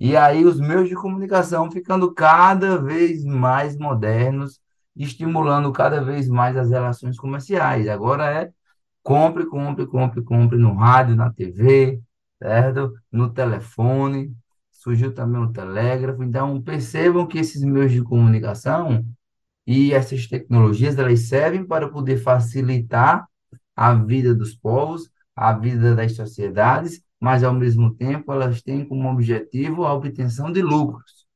E 0.00 0.16
aí 0.16 0.44
os 0.44 0.60
meios 0.60 0.88
de 0.88 0.94
comunicação 0.94 1.70
ficando 1.70 2.14
cada 2.14 2.78
vez 2.80 3.24
mais 3.24 3.76
modernos, 3.76 4.60
estimulando 4.96 5.72
cada 5.72 6.02
vez 6.02 6.28
mais 6.28 6.56
as 6.56 6.70
relações 6.70 7.18
comerciais. 7.18 7.88
Agora 7.88 8.30
é 8.30 8.52
compre, 9.08 9.46
compre, 9.46 9.86
compre, 9.86 10.22
compre 10.22 10.58
no 10.58 10.74
rádio, 10.74 11.16
na 11.16 11.32
TV, 11.32 12.00
certo? 12.38 12.94
No 13.10 13.32
telefone, 13.32 14.34
surgiu 14.70 15.14
também 15.14 15.40
o 15.40 15.52
telégrafo. 15.52 16.22
Então, 16.22 16.60
percebam 16.60 17.26
que 17.26 17.38
esses 17.38 17.62
meios 17.62 17.92
de 17.92 18.02
comunicação 18.02 19.04
e 19.66 19.92
essas 19.92 20.26
tecnologias, 20.26 20.98
elas 20.98 21.20
servem 21.28 21.64
para 21.66 21.88
poder 21.88 22.18
facilitar 22.18 23.26
a 23.76 23.94
vida 23.94 24.34
dos 24.34 24.54
povos, 24.54 25.10
a 25.36 25.52
vida 25.52 25.94
das 25.94 26.14
sociedades 26.14 27.02
mas 27.20 27.42
ao 27.42 27.52
mesmo 27.54 27.94
tempo 27.94 28.32
elas 28.32 28.62
têm 28.62 28.86
como 28.86 29.10
objetivo 29.10 29.84
a 29.84 29.92
obtenção 29.92 30.52
de 30.52 30.62
lucros. 30.62 31.26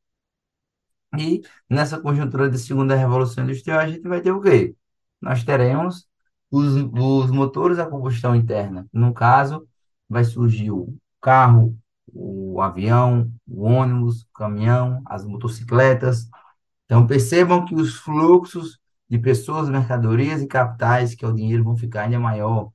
E 1.18 1.42
nessa 1.68 2.00
conjuntura 2.00 2.48
de 2.48 2.58
segunda 2.58 2.94
revolução 2.96 3.44
industrial, 3.44 3.80
a 3.80 3.88
gente 3.88 4.06
vai 4.08 4.20
ter 4.20 4.32
o 4.32 4.40
quê? 4.40 4.74
Nós 5.20 5.44
teremos 5.44 6.06
os, 6.52 6.74
os 6.76 7.30
motores 7.30 7.78
a 7.78 7.86
combustão 7.86 8.36
interna. 8.36 8.86
No 8.92 9.14
caso, 9.14 9.66
vai 10.08 10.22
surgir 10.24 10.70
o 10.70 10.94
carro, 11.20 11.76
o 12.12 12.60
avião, 12.60 13.32
o 13.48 13.62
ônibus, 13.64 14.22
o 14.22 14.32
caminhão, 14.34 15.02
as 15.06 15.24
motocicletas. 15.24 16.28
Então, 16.84 17.06
percebam 17.06 17.64
que 17.64 17.74
os 17.74 17.94
fluxos 17.96 18.78
de 19.08 19.18
pessoas, 19.18 19.68
mercadorias 19.68 20.42
e 20.42 20.46
capitais, 20.46 21.14
que 21.14 21.24
é 21.24 21.28
o 21.28 21.34
dinheiro, 21.34 21.64
vão 21.64 21.76
ficar 21.76 22.02
ainda 22.02 22.20
maior. 22.20 22.70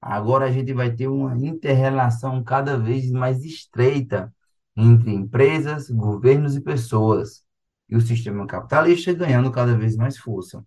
Agora 0.00 0.44
a 0.46 0.52
gente 0.52 0.72
vai 0.74 0.94
ter 0.94 1.08
uma 1.08 1.36
interrelação 1.36 2.44
cada 2.44 2.78
vez 2.78 3.10
mais 3.10 3.42
estreita 3.44 4.32
entre 4.76 5.10
empresas, 5.12 5.90
governos 5.90 6.54
e 6.56 6.60
pessoas, 6.60 7.42
e 7.88 7.96
o 7.96 8.00
sistema 8.00 8.46
capitalista 8.46 9.12
ganhando 9.14 9.50
cada 9.50 9.76
vez 9.76 9.96
mais 9.96 10.18
força. 10.18 10.64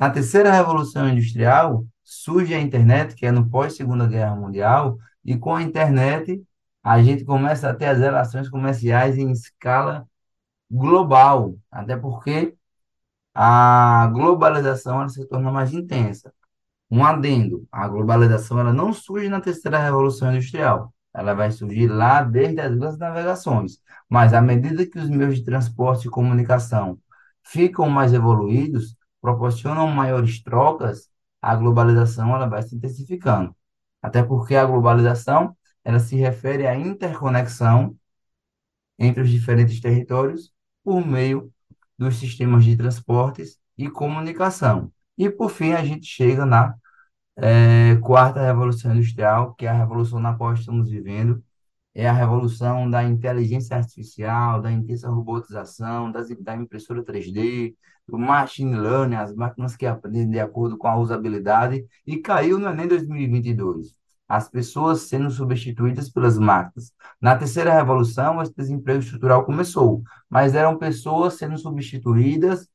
Na 0.00 0.08
terceira 0.08 0.50
revolução 0.50 1.10
industrial, 1.10 1.84
surge 2.02 2.54
a 2.54 2.60
internet, 2.60 3.14
que 3.14 3.26
é 3.26 3.30
no 3.30 3.50
pós-Segunda 3.50 4.06
Guerra 4.06 4.34
Mundial, 4.34 4.98
e 5.22 5.36
com 5.36 5.54
a 5.54 5.62
internet 5.62 6.42
a 6.82 7.02
gente 7.02 7.22
começa 7.22 7.68
a 7.68 7.74
ter 7.74 7.84
as 7.84 7.98
relações 7.98 8.48
comerciais 8.48 9.18
em 9.18 9.30
escala 9.30 10.08
global, 10.70 11.54
até 11.70 11.98
porque 11.98 12.56
a 13.34 14.08
globalização 14.10 15.06
se 15.06 15.26
torna 15.28 15.52
mais 15.52 15.74
intensa. 15.74 16.32
Um 16.90 17.04
adendo, 17.04 17.68
a 17.70 17.86
globalização 17.86 18.58
ela 18.58 18.72
não 18.72 18.94
surge 18.94 19.28
na 19.28 19.40
terceira 19.40 19.78
revolução 19.78 20.32
industrial, 20.32 20.94
ela 21.12 21.34
vai 21.34 21.50
surgir 21.52 21.88
lá 21.88 22.22
desde 22.22 22.58
as 22.62 22.74
grandes 22.74 22.98
navegações, 22.98 23.82
mas 24.08 24.32
à 24.32 24.40
medida 24.40 24.86
que 24.86 24.98
os 24.98 25.10
meios 25.10 25.36
de 25.36 25.44
transporte 25.44 26.08
e 26.08 26.10
comunicação 26.10 26.98
ficam 27.44 27.90
mais 27.90 28.14
evoluídos, 28.14 28.96
proporcionam 29.20 29.86
maiores 29.88 30.42
trocas, 30.42 31.08
a 31.42 31.54
globalização 31.56 32.34
ela 32.34 32.46
vai 32.48 32.62
se 32.62 32.76
intensificando. 32.76 33.54
Até 34.02 34.22
porque 34.22 34.54
a 34.56 34.64
globalização 34.64 35.56
ela 35.84 35.98
se 35.98 36.16
refere 36.16 36.66
à 36.66 36.76
interconexão 36.76 37.96
entre 38.98 39.22
os 39.22 39.30
diferentes 39.30 39.80
territórios 39.80 40.52
por 40.84 41.04
meio 41.06 41.52
dos 41.98 42.16
sistemas 42.16 42.64
de 42.64 42.76
transportes 42.76 43.58
e 43.76 43.90
comunicação. 43.90 44.92
E, 45.16 45.28
por 45.30 45.50
fim, 45.50 45.72
a 45.72 45.84
gente 45.84 46.06
chega 46.06 46.46
na 46.46 46.74
é, 47.36 47.96
quarta 47.96 48.42
revolução 48.42 48.94
industrial, 48.94 49.54
que 49.54 49.66
é 49.66 49.68
a 49.70 49.74
revolução 49.74 50.20
na 50.20 50.34
qual 50.36 50.54
estamos 50.54 50.90
vivendo, 50.90 51.42
é 51.94 52.08
a 52.08 52.12
revolução 52.12 52.88
da 52.88 53.02
inteligência 53.04 53.76
artificial, 53.76 54.60
da 54.62 54.70
intensa 54.72 55.08
robotização, 55.10 56.10
das, 56.10 56.28
da 56.40 56.56
impressora 56.56 57.02
3D, 57.04 57.74
do 58.10 58.18
machine 58.18 58.76
learning, 58.76 59.16
as 59.16 59.34
máquinas 59.34 59.76
que 59.76 59.86
aprendem 59.86 60.28
de 60.28 60.40
acordo 60.40 60.76
com 60.76 60.88
a 60.88 60.98
usabilidade, 60.98 61.84
e 62.06 62.18
caiu 62.18 62.58
no 62.58 62.68
Enem 62.68 62.88
2022 62.88 63.94
as 64.30 64.48
pessoas 64.48 65.02
sendo 65.08 65.28
substituídas 65.28 66.08
pelas 66.08 66.38
máquinas. 66.38 66.92
Na 67.20 67.36
terceira 67.36 67.74
revolução, 67.74 68.40
esse 68.40 68.54
desemprego 68.56 69.00
estrutural 69.00 69.44
começou, 69.44 70.04
mas 70.28 70.54
eram 70.54 70.78
pessoas 70.78 71.34
sendo 71.34 71.58
substituídas 71.58 72.68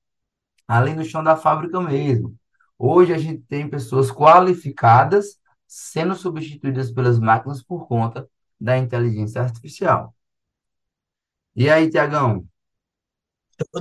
ali 0.68 0.94
no 0.94 1.06
chão 1.06 1.24
da 1.24 1.38
fábrica 1.38 1.80
mesmo. 1.80 2.36
Hoje 2.78 3.14
a 3.14 3.18
gente 3.18 3.42
tem 3.44 3.70
pessoas 3.70 4.12
qualificadas 4.12 5.40
sendo 5.66 6.14
substituídas 6.16 6.92
pelas 6.92 7.20
máquinas 7.20 7.64
por 7.64 7.88
conta 7.88 8.30
da 8.60 8.78
inteligência 8.78 9.42
artificial. 9.42 10.14
E 11.56 11.70
aí, 11.70 11.90
Tiagão? 11.90 12.46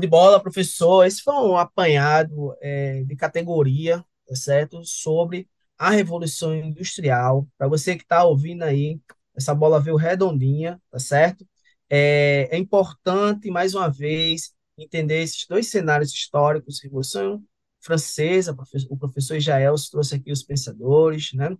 De 0.00 0.06
bola, 0.06 0.40
professor. 0.40 1.04
Esse 1.04 1.22
foi 1.22 1.34
um 1.34 1.56
apanhado 1.56 2.54
é, 2.60 3.02
de 3.04 3.16
categoria, 3.16 4.04
tá 4.26 4.36
certo? 4.36 4.84
Sobre 4.84 5.48
a 5.78 5.90
Revolução 5.90 6.54
Industrial. 6.54 7.46
Para 7.58 7.68
você 7.68 7.96
que 7.96 8.02
está 8.02 8.24
ouvindo 8.24 8.62
aí, 8.62 9.00
essa 9.36 9.54
bola 9.54 9.80
veio 9.80 9.96
redondinha, 9.96 10.80
tá 10.90 10.98
certo? 10.98 11.46
É, 11.90 12.48
é 12.50 12.58
importante, 12.58 13.50
mais 13.50 13.74
uma 13.74 13.88
vez, 13.90 14.52
entender 14.78 15.22
esses 15.22 15.46
dois 15.46 15.68
cenários 15.68 16.12
históricos, 16.12 16.80
Revolução 16.82 17.42
Francesa, 17.80 18.56
o 18.88 18.96
professor 18.96 19.38
Jael 19.38 19.74
trouxe 19.90 20.14
aqui 20.14 20.32
os 20.32 20.42
pensadores, 20.42 21.32
né? 21.34 21.56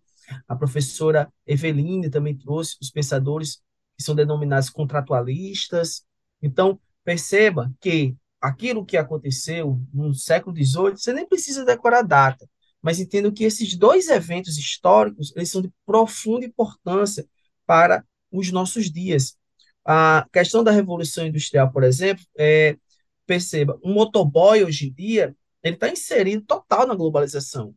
A 0.49 0.57
professora 0.57 1.31
Eveline 1.47 2.09
também 2.09 2.37
trouxe 2.37 2.77
os 2.81 2.91
pensadores 2.91 3.57
que 3.97 4.03
são 4.03 4.15
denominados 4.15 4.71
contratualistas. 4.71 6.05
Então, 6.41 6.81
perceba 7.05 7.73
que 7.81 8.17
aquilo 8.41 8.85
que 8.85 8.97
aconteceu 8.97 9.81
no 9.93 10.15
século 10.15 10.55
XVIII, 10.57 10.97
você 10.97 11.13
nem 11.13 11.27
precisa 11.27 11.65
decorar 11.65 12.01
a 12.01 12.03
data 12.03 12.49
mas 12.85 13.01
entendo 13.01 13.33
que 13.33 13.45
esses 13.45 13.75
dois 13.75 14.09
eventos 14.09 14.59
históricos 14.59 15.33
eles 15.35 15.49
são 15.49 15.63
de 15.63 15.73
profunda 15.87 16.45
importância 16.45 17.27
para 17.65 18.05
os 18.31 18.53
nossos 18.53 18.93
dias. 18.93 19.39
A 19.83 20.29
questão 20.31 20.63
da 20.63 20.71
Revolução 20.71 21.27
Industrial, 21.27 21.73
por 21.73 21.83
exemplo, 21.83 22.23
é, 22.37 22.77
perceba, 23.25 23.81
um 23.83 23.95
motoboy 23.95 24.63
hoje 24.63 24.89
em 24.89 24.93
dia, 24.93 25.35
ele 25.63 25.77
está 25.77 25.89
inserido 25.89 26.45
total 26.45 26.87
na 26.87 26.95
globalização. 26.95 27.75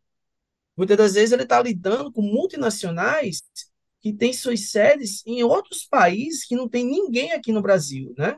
Muitas 0.76 0.98
das 0.98 1.14
vezes 1.14 1.32
ele 1.32 1.44
está 1.44 1.62
lidando 1.62 2.12
com 2.12 2.22
multinacionais 2.22 3.42
que 4.02 4.12
têm 4.12 4.34
suas 4.34 4.72
sedes 4.72 5.26
em 5.26 5.42
outros 5.42 5.86
países 5.86 6.46
que 6.46 6.54
não 6.54 6.68
tem 6.68 6.86
ninguém 6.86 7.32
aqui 7.32 7.54
no 7.54 7.62
Brasil, 7.62 8.14
né? 8.18 8.38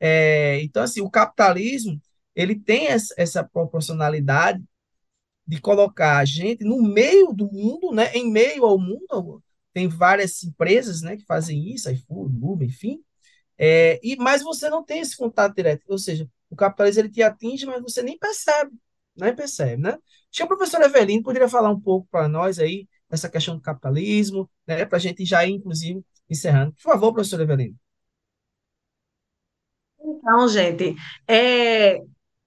É, 0.00 0.60
então, 0.62 0.82
assim, 0.82 1.00
o 1.00 1.10
capitalismo, 1.10 2.00
ele 2.34 2.54
tem 2.54 2.88
essa, 2.88 3.44
proporcionalidade 3.44 4.62
de 5.46 5.60
colocar 5.60 6.18
a 6.18 6.24
gente 6.24 6.64
no 6.64 6.82
meio 6.82 7.32
do 7.32 7.50
mundo, 7.50 7.92
né, 7.92 8.12
em 8.14 8.30
meio 8.30 8.64
ao 8.64 8.78
mundo, 8.78 9.42
tem 9.72 9.88
várias 9.88 10.42
empresas, 10.44 11.02
né, 11.02 11.16
que 11.16 11.24
fazem 11.24 11.72
isso, 11.72 11.90
iFood, 11.90 12.36
Uber, 12.42 12.68
enfim, 12.68 13.02
é, 13.58 13.98
e 14.02 14.16
mas 14.16 14.42
você 14.42 14.70
não 14.70 14.84
tem 14.84 15.00
esse 15.00 15.16
contato 15.16 15.54
direto, 15.54 15.84
ou 15.88 15.98
seja, 15.98 16.28
o 16.50 16.56
capitalismo 16.56 17.02
ele 17.02 17.10
te 17.10 17.22
atinge, 17.22 17.66
mas 17.66 17.82
você 17.82 18.02
nem 18.02 18.18
percebe, 18.18 18.72
nem 19.16 19.34
percebe, 19.34 19.82
né? 19.82 19.90
Acho 19.90 20.00
que 20.32 20.42
a 20.42 20.46
professora 20.46 20.86
Evelino 20.86 21.22
poderia 21.22 21.48
falar 21.48 21.70
um 21.70 21.80
pouco 21.80 22.08
para 22.10 22.28
nós 22.28 22.58
aí 22.58 22.88
dessa 23.10 23.28
questão 23.28 23.56
do 23.56 23.62
capitalismo, 23.62 24.48
né, 24.66 24.84
para 24.84 24.96
a 24.96 25.00
gente 25.00 25.24
já 25.24 25.44
ir, 25.46 25.54
inclusive, 25.54 26.04
encerrando. 26.30 26.72
Por 26.74 26.82
favor, 26.82 27.12
professora 27.12 27.42
Evelino. 27.42 27.76
Então, 30.28 30.46
gente, 30.46 30.94
é, 31.26 32.02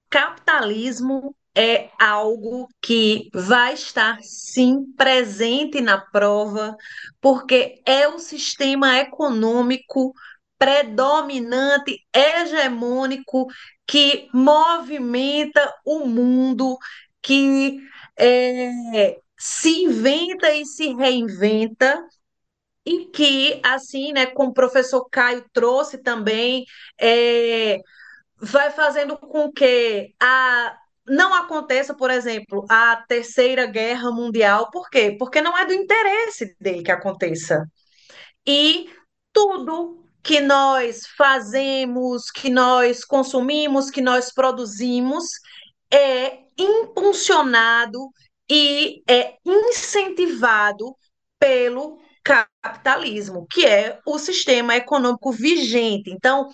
capitalismo 0.08 1.36
é 1.56 1.90
algo 2.00 2.68
que 2.80 3.28
vai 3.34 3.74
estar 3.74 4.20
sim 4.22 4.86
presente 4.96 5.82
na 5.82 6.00
prova, 6.00 6.76
porque 7.20 7.82
é 7.84 8.08
o 8.08 8.20
sistema 8.20 9.00
econômico 9.00 10.14
predominante, 10.60 11.98
hegemônico, 12.14 13.48
que 13.88 14.30
movimenta 14.32 15.74
o 15.84 16.06
mundo, 16.06 16.78
que 17.20 17.80
é, 18.16 18.70
se 19.40 19.86
inventa 19.86 20.54
e 20.54 20.68
se 20.68 20.94
reinventa. 20.94 22.00
E 22.86 23.06
que, 23.06 23.62
assim, 23.64 24.12
né, 24.12 24.26
como 24.28 24.52
o 24.52 24.54
professor 24.54 25.08
Caio 25.10 25.46
trouxe 25.54 26.00
também, 26.00 26.66
é, 27.00 27.78
vai 28.38 28.72
fazendo 28.72 29.18
com 29.18 29.52
que 29.52 30.14
a 30.20 30.78
não 31.06 31.34
aconteça, 31.34 31.94
por 31.96 32.10
exemplo, 32.10 32.66
a 32.70 33.04
Terceira 33.08 33.66
Guerra 33.66 34.12
Mundial. 34.12 34.70
Por 34.72 34.90
quê? 34.90 35.16
Porque 35.18 35.42
não 35.42 35.58
é 35.58 35.66
do 35.66 35.74
interesse 35.74 36.56
dele 36.60 36.84
que 36.84 36.92
aconteça. 36.92 37.66
E 38.48 38.90
tudo 39.34 40.06
que 40.24 40.40
nós 40.40 41.06
fazemos, 41.18 42.30
que 42.32 42.50
nós 42.50 43.04
consumimos, 43.04 43.90
que 43.90 44.02
nós 44.02 44.32
produzimos, 44.32 45.26
é 45.92 46.40
impulsionado 46.58 48.10
e 48.50 49.02
é 49.08 49.36
incentivado 49.46 50.96
pelo 51.40 52.00
capitalismo, 52.62 53.48
que 53.50 53.66
é 53.66 54.00
o 54.06 54.20
sistema 54.20 54.76
econômico 54.76 55.32
vigente. 55.32 56.12
Então, 56.12 56.48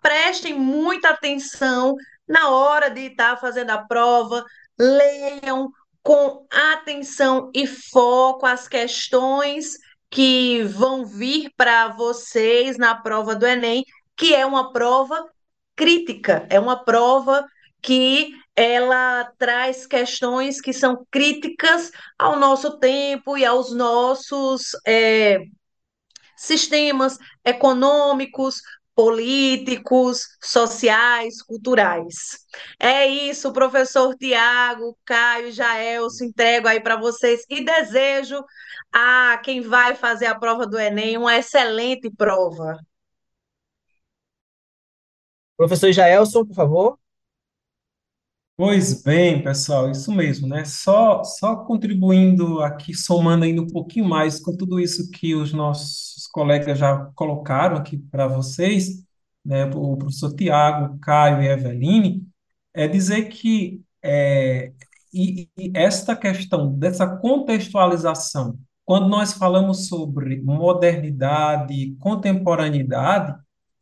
prestem 0.00 0.54
muita 0.54 1.10
atenção 1.10 1.94
na 2.26 2.50
hora 2.50 2.88
de 2.88 3.06
estar 3.06 3.36
fazendo 3.38 3.70
a 3.70 3.78
prova, 3.78 4.44
leiam 4.78 5.70
com 6.02 6.46
atenção 6.50 7.50
e 7.54 7.66
foco 7.66 8.46
as 8.46 8.68
questões 8.68 9.76
que 10.08 10.62
vão 10.62 11.04
vir 11.04 11.50
para 11.56 11.88
vocês 11.88 12.78
na 12.78 12.94
prova 12.94 13.34
do 13.34 13.46
Enem, 13.46 13.84
que 14.16 14.34
é 14.34 14.44
uma 14.46 14.72
prova 14.72 15.24
crítica, 15.76 16.46
é 16.50 16.58
uma 16.58 16.84
prova 16.84 17.46
que 17.82 18.32
ela 18.54 19.32
traz 19.38 19.86
questões 19.86 20.60
que 20.60 20.72
são 20.72 21.06
críticas 21.10 21.90
ao 22.18 22.38
nosso 22.38 22.78
tempo 22.78 23.36
e 23.36 23.44
aos 23.44 23.74
nossos 23.74 24.72
é, 24.86 25.38
sistemas 26.36 27.18
econômicos, 27.44 28.60
políticos, 28.94 30.26
sociais, 30.42 31.40
culturais. 31.42 32.38
É 32.78 33.06
isso, 33.06 33.52
professor 33.52 34.14
Tiago, 34.16 34.94
Caio, 35.06 35.52
Jaelso, 35.52 36.22
entrego 36.22 36.68
aí 36.68 36.80
para 36.80 36.96
vocês 36.96 37.44
e 37.48 37.64
desejo 37.64 38.44
a 38.92 39.40
quem 39.42 39.62
vai 39.62 39.94
fazer 39.94 40.26
a 40.26 40.38
prova 40.38 40.66
do 40.66 40.78
Enem 40.78 41.16
uma 41.16 41.36
excelente 41.36 42.10
prova. 42.10 42.78
Professor 45.56 45.92
Jaelson, 45.92 46.44
por 46.44 46.54
favor. 46.54 46.99
Pois 48.62 49.02
bem, 49.02 49.42
pessoal, 49.42 49.90
isso 49.90 50.12
mesmo, 50.12 50.46
né? 50.46 50.66
Só, 50.66 51.24
só 51.24 51.56
contribuindo 51.64 52.60
aqui, 52.60 52.92
somando 52.92 53.46
ainda 53.46 53.62
um 53.62 53.66
pouquinho 53.66 54.04
mais 54.06 54.38
com 54.38 54.54
tudo 54.54 54.78
isso 54.78 55.10
que 55.10 55.34
os 55.34 55.50
nossos 55.50 56.26
colegas 56.26 56.78
já 56.78 57.06
colocaram 57.14 57.78
aqui 57.78 57.96
para 57.96 58.26
vocês, 58.26 59.02
né? 59.42 59.64
O 59.64 59.96
professor 59.96 60.34
Tiago, 60.34 60.98
Caio 60.98 61.40
e 61.42 61.48
Eveline, 61.48 62.28
é 62.74 62.86
dizer 62.86 63.30
que 63.30 63.80
é, 64.02 64.72
e, 65.10 65.48
e 65.58 65.72
esta 65.74 66.14
questão 66.14 66.70
dessa 66.78 67.06
contextualização, 67.16 68.58
quando 68.84 69.08
nós 69.08 69.32
falamos 69.32 69.88
sobre 69.88 70.38
modernidade, 70.42 71.96
contemporaneidade, 71.98 73.34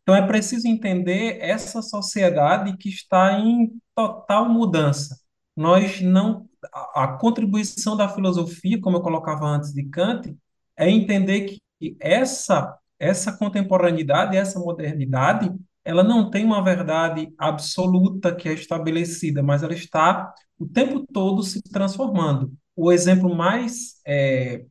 então 0.03 0.15
é 0.15 0.27
preciso 0.27 0.69
entender 0.69 1.39
essa 1.41 1.83
sociedade 1.83 2.77
que 2.77 2.89
está 2.89 3.41
em 3.41 3.73
total 3.99 4.49
mudança. 4.49 5.19
Nós 5.57 6.01
não 6.01 6.49
a, 6.95 7.09
contribuição 7.19 7.97
da 7.97 8.09
filosofia, 8.09 8.81
como 8.81 8.97
eu 8.97 9.01
colocava 9.01 9.45
antes 9.45 9.73
de 9.73 9.83
Kant, 9.85 10.37
é 10.77 10.89
entender 10.89 11.59
que 11.81 11.97
essa 12.01 12.79
essa 13.01 13.33
contemporaneidade, 13.33 14.37
essa 14.37 14.59
modernidade, 14.59 15.53
ela 15.85 16.03
não 16.03 16.31
tem 16.31 16.45
uma 16.45 16.63
verdade 16.63 17.33
absoluta 17.39 18.35
que 18.35 18.49
é 18.49 18.53
estabelecida, 18.53 19.41
mas 19.41 19.63
ela 19.63 19.73
está 19.73 20.35
o 20.59 20.67
tempo 20.67 21.07
todo 21.13 21.45
se 21.45 21.63
transformando. 21.63 22.53
O 22.75 22.91
exemplo 22.91 23.33
mais 23.35 24.01
é, 24.05 24.65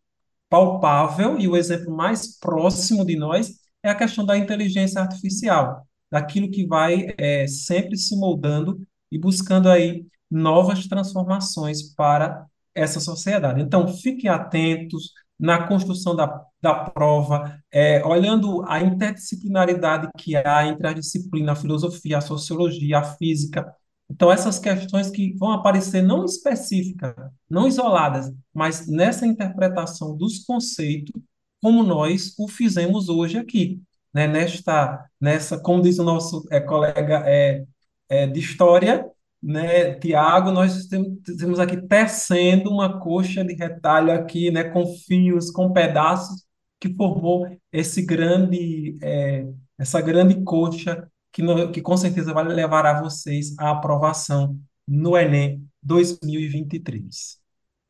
palpável 0.49 1.39
e 1.39 1.47
o 1.47 1.55
exemplo 1.55 1.95
mais 1.95 2.37
próximo 2.37 3.05
de 3.05 3.15
nós 3.15 3.53
é 3.81 3.89
a 3.89 3.95
questão 3.95 4.25
da 4.25 4.37
inteligência 4.37 5.01
artificial, 5.01 5.87
daquilo 6.11 6.51
que 6.51 6.65
vai 6.67 7.15
é, 7.17 7.47
sempre 7.47 7.95
se 7.97 8.17
moldando 8.17 8.77
e 9.11 9.17
buscando 9.19 9.69
aí 9.69 10.05
novas 10.29 10.87
transformações 10.87 11.93
para 11.93 12.45
essa 12.75 12.99
sociedade. 12.99 13.61
Então, 13.61 13.87
fiquem 13.87 14.29
atentos 14.29 15.13
na 15.39 15.67
construção 15.67 16.15
da, 16.15 16.43
da 16.61 16.73
prova, 16.73 17.59
é, 17.71 18.03
olhando 18.05 18.63
a 18.67 18.81
interdisciplinaridade 18.81 20.09
que 20.17 20.35
há 20.35 20.65
entre 20.65 20.87
a 20.87 20.93
disciplina, 20.93 21.51
a 21.51 21.55
filosofia, 21.55 22.17
a 22.17 22.21
sociologia, 22.21 22.99
a 22.99 23.03
física. 23.03 23.71
Então, 24.09 24.31
essas 24.31 24.57
questões 24.57 25.09
que 25.09 25.33
vão 25.37 25.51
aparecer 25.51 26.01
não 26.01 26.25
específicas, 26.25 27.13
não 27.49 27.67
isoladas, 27.67 28.31
mas 28.53 28.87
nessa 28.87 29.27
interpretação 29.27 30.15
dos 30.15 30.39
conceitos, 30.39 31.13
como 31.61 31.83
nós 31.83 32.33
o 32.37 32.47
fizemos 32.47 33.09
hoje 33.09 33.37
aqui, 33.37 33.81
né? 34.13 34.27
nesta, 34.27 35.05
nessa, 35.19 35.59
como 35.59 35.81
diz 35.81 35.99
o 35.99 36.03
nosso 36.03 36.43
é, 36.51 36.59
colega 36.59 37.23
é, 37.25 37.65
é, 38.09 38.27
de 38.27 38.39
história, 38.39 39.09
né, 39.41 39.93
Tiago, 39.95 40.51
nós 40.51 40.87
temos 40.87 41.59
aqui 41.59 41.77
tecendo 41.87 42.69
uma 42.71 42.99
coxa 42.99 43.43
de 43.43 43.53
retalho 43.53 44.11
aqui, 44.11 44.51
né, 44.51 44.63
com 44.65 44.85
fios, 44.85 45.51
com 45.51 45.71
pedaços, 45.71 46.45
que 46.79 46.93
formou 46.93 47.47
esse 47.71 48.01
grande, 48.05 48.97
é, 49.01 49.47
essa 49.77 50.01
grande 50.01 50.43
coxa 50.43 51.09
que, 51.31 51.41
no, 51.41 51.71
que 51.71 51.81
com 51.81 51.95
certeza 51.97 52.33
vai 52.33 52.43
levar 52.43 52.85
a 52.85 53.01
vocês 53.01 53.57
à 53.59 53.71
aprovação 53.71 54.59
no 54.87 55.17
Enem 55.17 55.67
2023. 55.83 57.39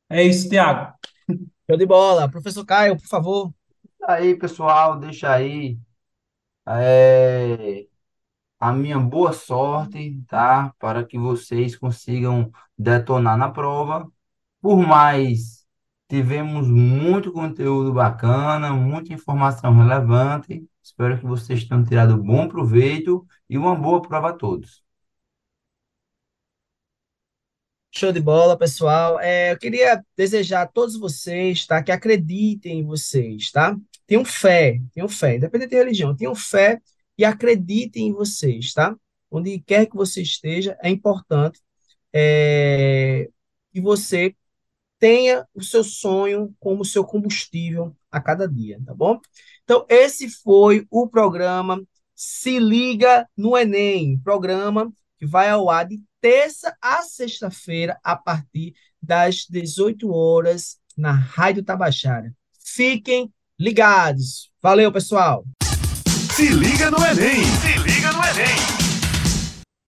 É 0.10 0.24
isso, 0.24 0.50
Tiago. 0.50 0.94
Show 1.70 1.78
de 1.78 1.86
bola. 1.86 2.30
Professor 2.30 2.66
Caio, 2.66 2.98
por 2.98 3.08
favor. 3.08 3.54
Aí, 4.04 4.36
pessoal, 4.38 5.00
deixa 5.00 5.34
aí. 5.34 5.78
É, 6.66 7.88
a 8.60 8.72
minha 8.74 9.00
boa 9.00 9.34
sorte, 9.34 10.22
tá? 10.28 10.74
Para 10.80 11.06
que 11.06 11.18
vocês 11.18 11.76
consigam 11.76 12.52
detonar 12.78 13.38
na 13.38 13.50
prova. 13.52 14.12
Por 14.62 14.78
mais, 14.78 15.66
tivemos 16.10 16.68
muito 16.68 17.32
conteúdo 17.32 17.94
bacana, 17.94 18.74
muita 18.74 19.14
informação 19.14 19.76
relevante. 19.78 20.68
Espero 20.82 21.20
que 21.20 21.26
vocês 21.26 21.66
tenham 21.66 21.84
tirado 21.84 22.18
bom 22.22 22.48
proveito 22.48 23.26
e 23.50 23.58
uma 23.58 23.76
boa 23.76 24.02
prova 24.02 24.30
a 24.30 24.34
todos. 24.34 24.84
Show 27.92 28.12
de 28.12 28.20
bola, 28.20 28.58
pessoal. 28.58 29.20
É, 29.20 29.52
eu 29.54 29.58
queria 29.58 30.04
desejar 30.16 30.62
a 30.64 30.68
todos 30.68 30.98
vocês, 30.98 31.66
tá? 31.66 31.82
Que 31.82 31.92
acreditem 31.92 32.80
em 32.80 32.86
vocês, 32.86 33.52
tá? 33.52 33.76
Tenham 34.06 34.24
fé, 34.24 34.80
tenham 34.94 35.10
fé, 35.10 35.36
independente 35.36 35.72
de 35.72 35.78
religião, 35.78 36.16
tenham 36.16 36.36
fé 36.36 36.80
e 37.18 37.26
acreditem 37.26 38.08
em 38.08 38.14
vocês, 38.14 38.74
tá? 38.74 38.96
Onde 39.30 39.60
quer 39.60 39.86
que 39.88 39.96
você 39.96 40.22
esteja, 40.22 40.78
é 40.82 40.90
importante 40.90 41.60
é, 42.14 43.30
que 43.74 43.82
você 43.82 44.36
tenha 45.00 45.46
o 45.54 45.64
seu 45.64 45.84
sonho 45.84 46.56
como 46.60 46.86
seu 46.86 47.04
combustível 47.04 47.96
a 48.12 48.20
cada 48.20 48.48
dia, 48.48 48.80
tá 48.86 48.94
bom? 48.94 49.20
Então, 49.64 49.86
esse 49.90 50.30
foi 50.30 50.86
o 50.90 51.08
programa 51.08 51.82
Se 52.16 52.60
Liga 52.60 53.28
no 53.36 53.58
Enem, 53.58 54.18
programa 54.20 54.92
que 55.20 55.26
vai 55.26 55.50
ao 55.50 55.70
ar 55.70 55.88
de 55.88 56.02
terça 56.22 56.76
a 56.82 57.02
sexta-feira, 57.04 58.00
a 58.04 58.16
partir 58.16 58.74
das 59.02 59.46
18 59.50 60.12
horas, 60.12 60.78
na 60.96 61.12
Rádio 61.12 61.64
Tabachara. 61.64 62.34
Fiquem 62.60 63.32
ligados. 63.60 64.52
Valeu, 64.62 64.92
pessoal! 64.92 65.46
Se 66.38 66.52
liga 66.52 66.92
no 66.92 67.04
Enem! 67.04 67.44
Se 67.64 67.80
liga 67.80 68.12
no 68.12 68.24
Enem! 68.24 68.87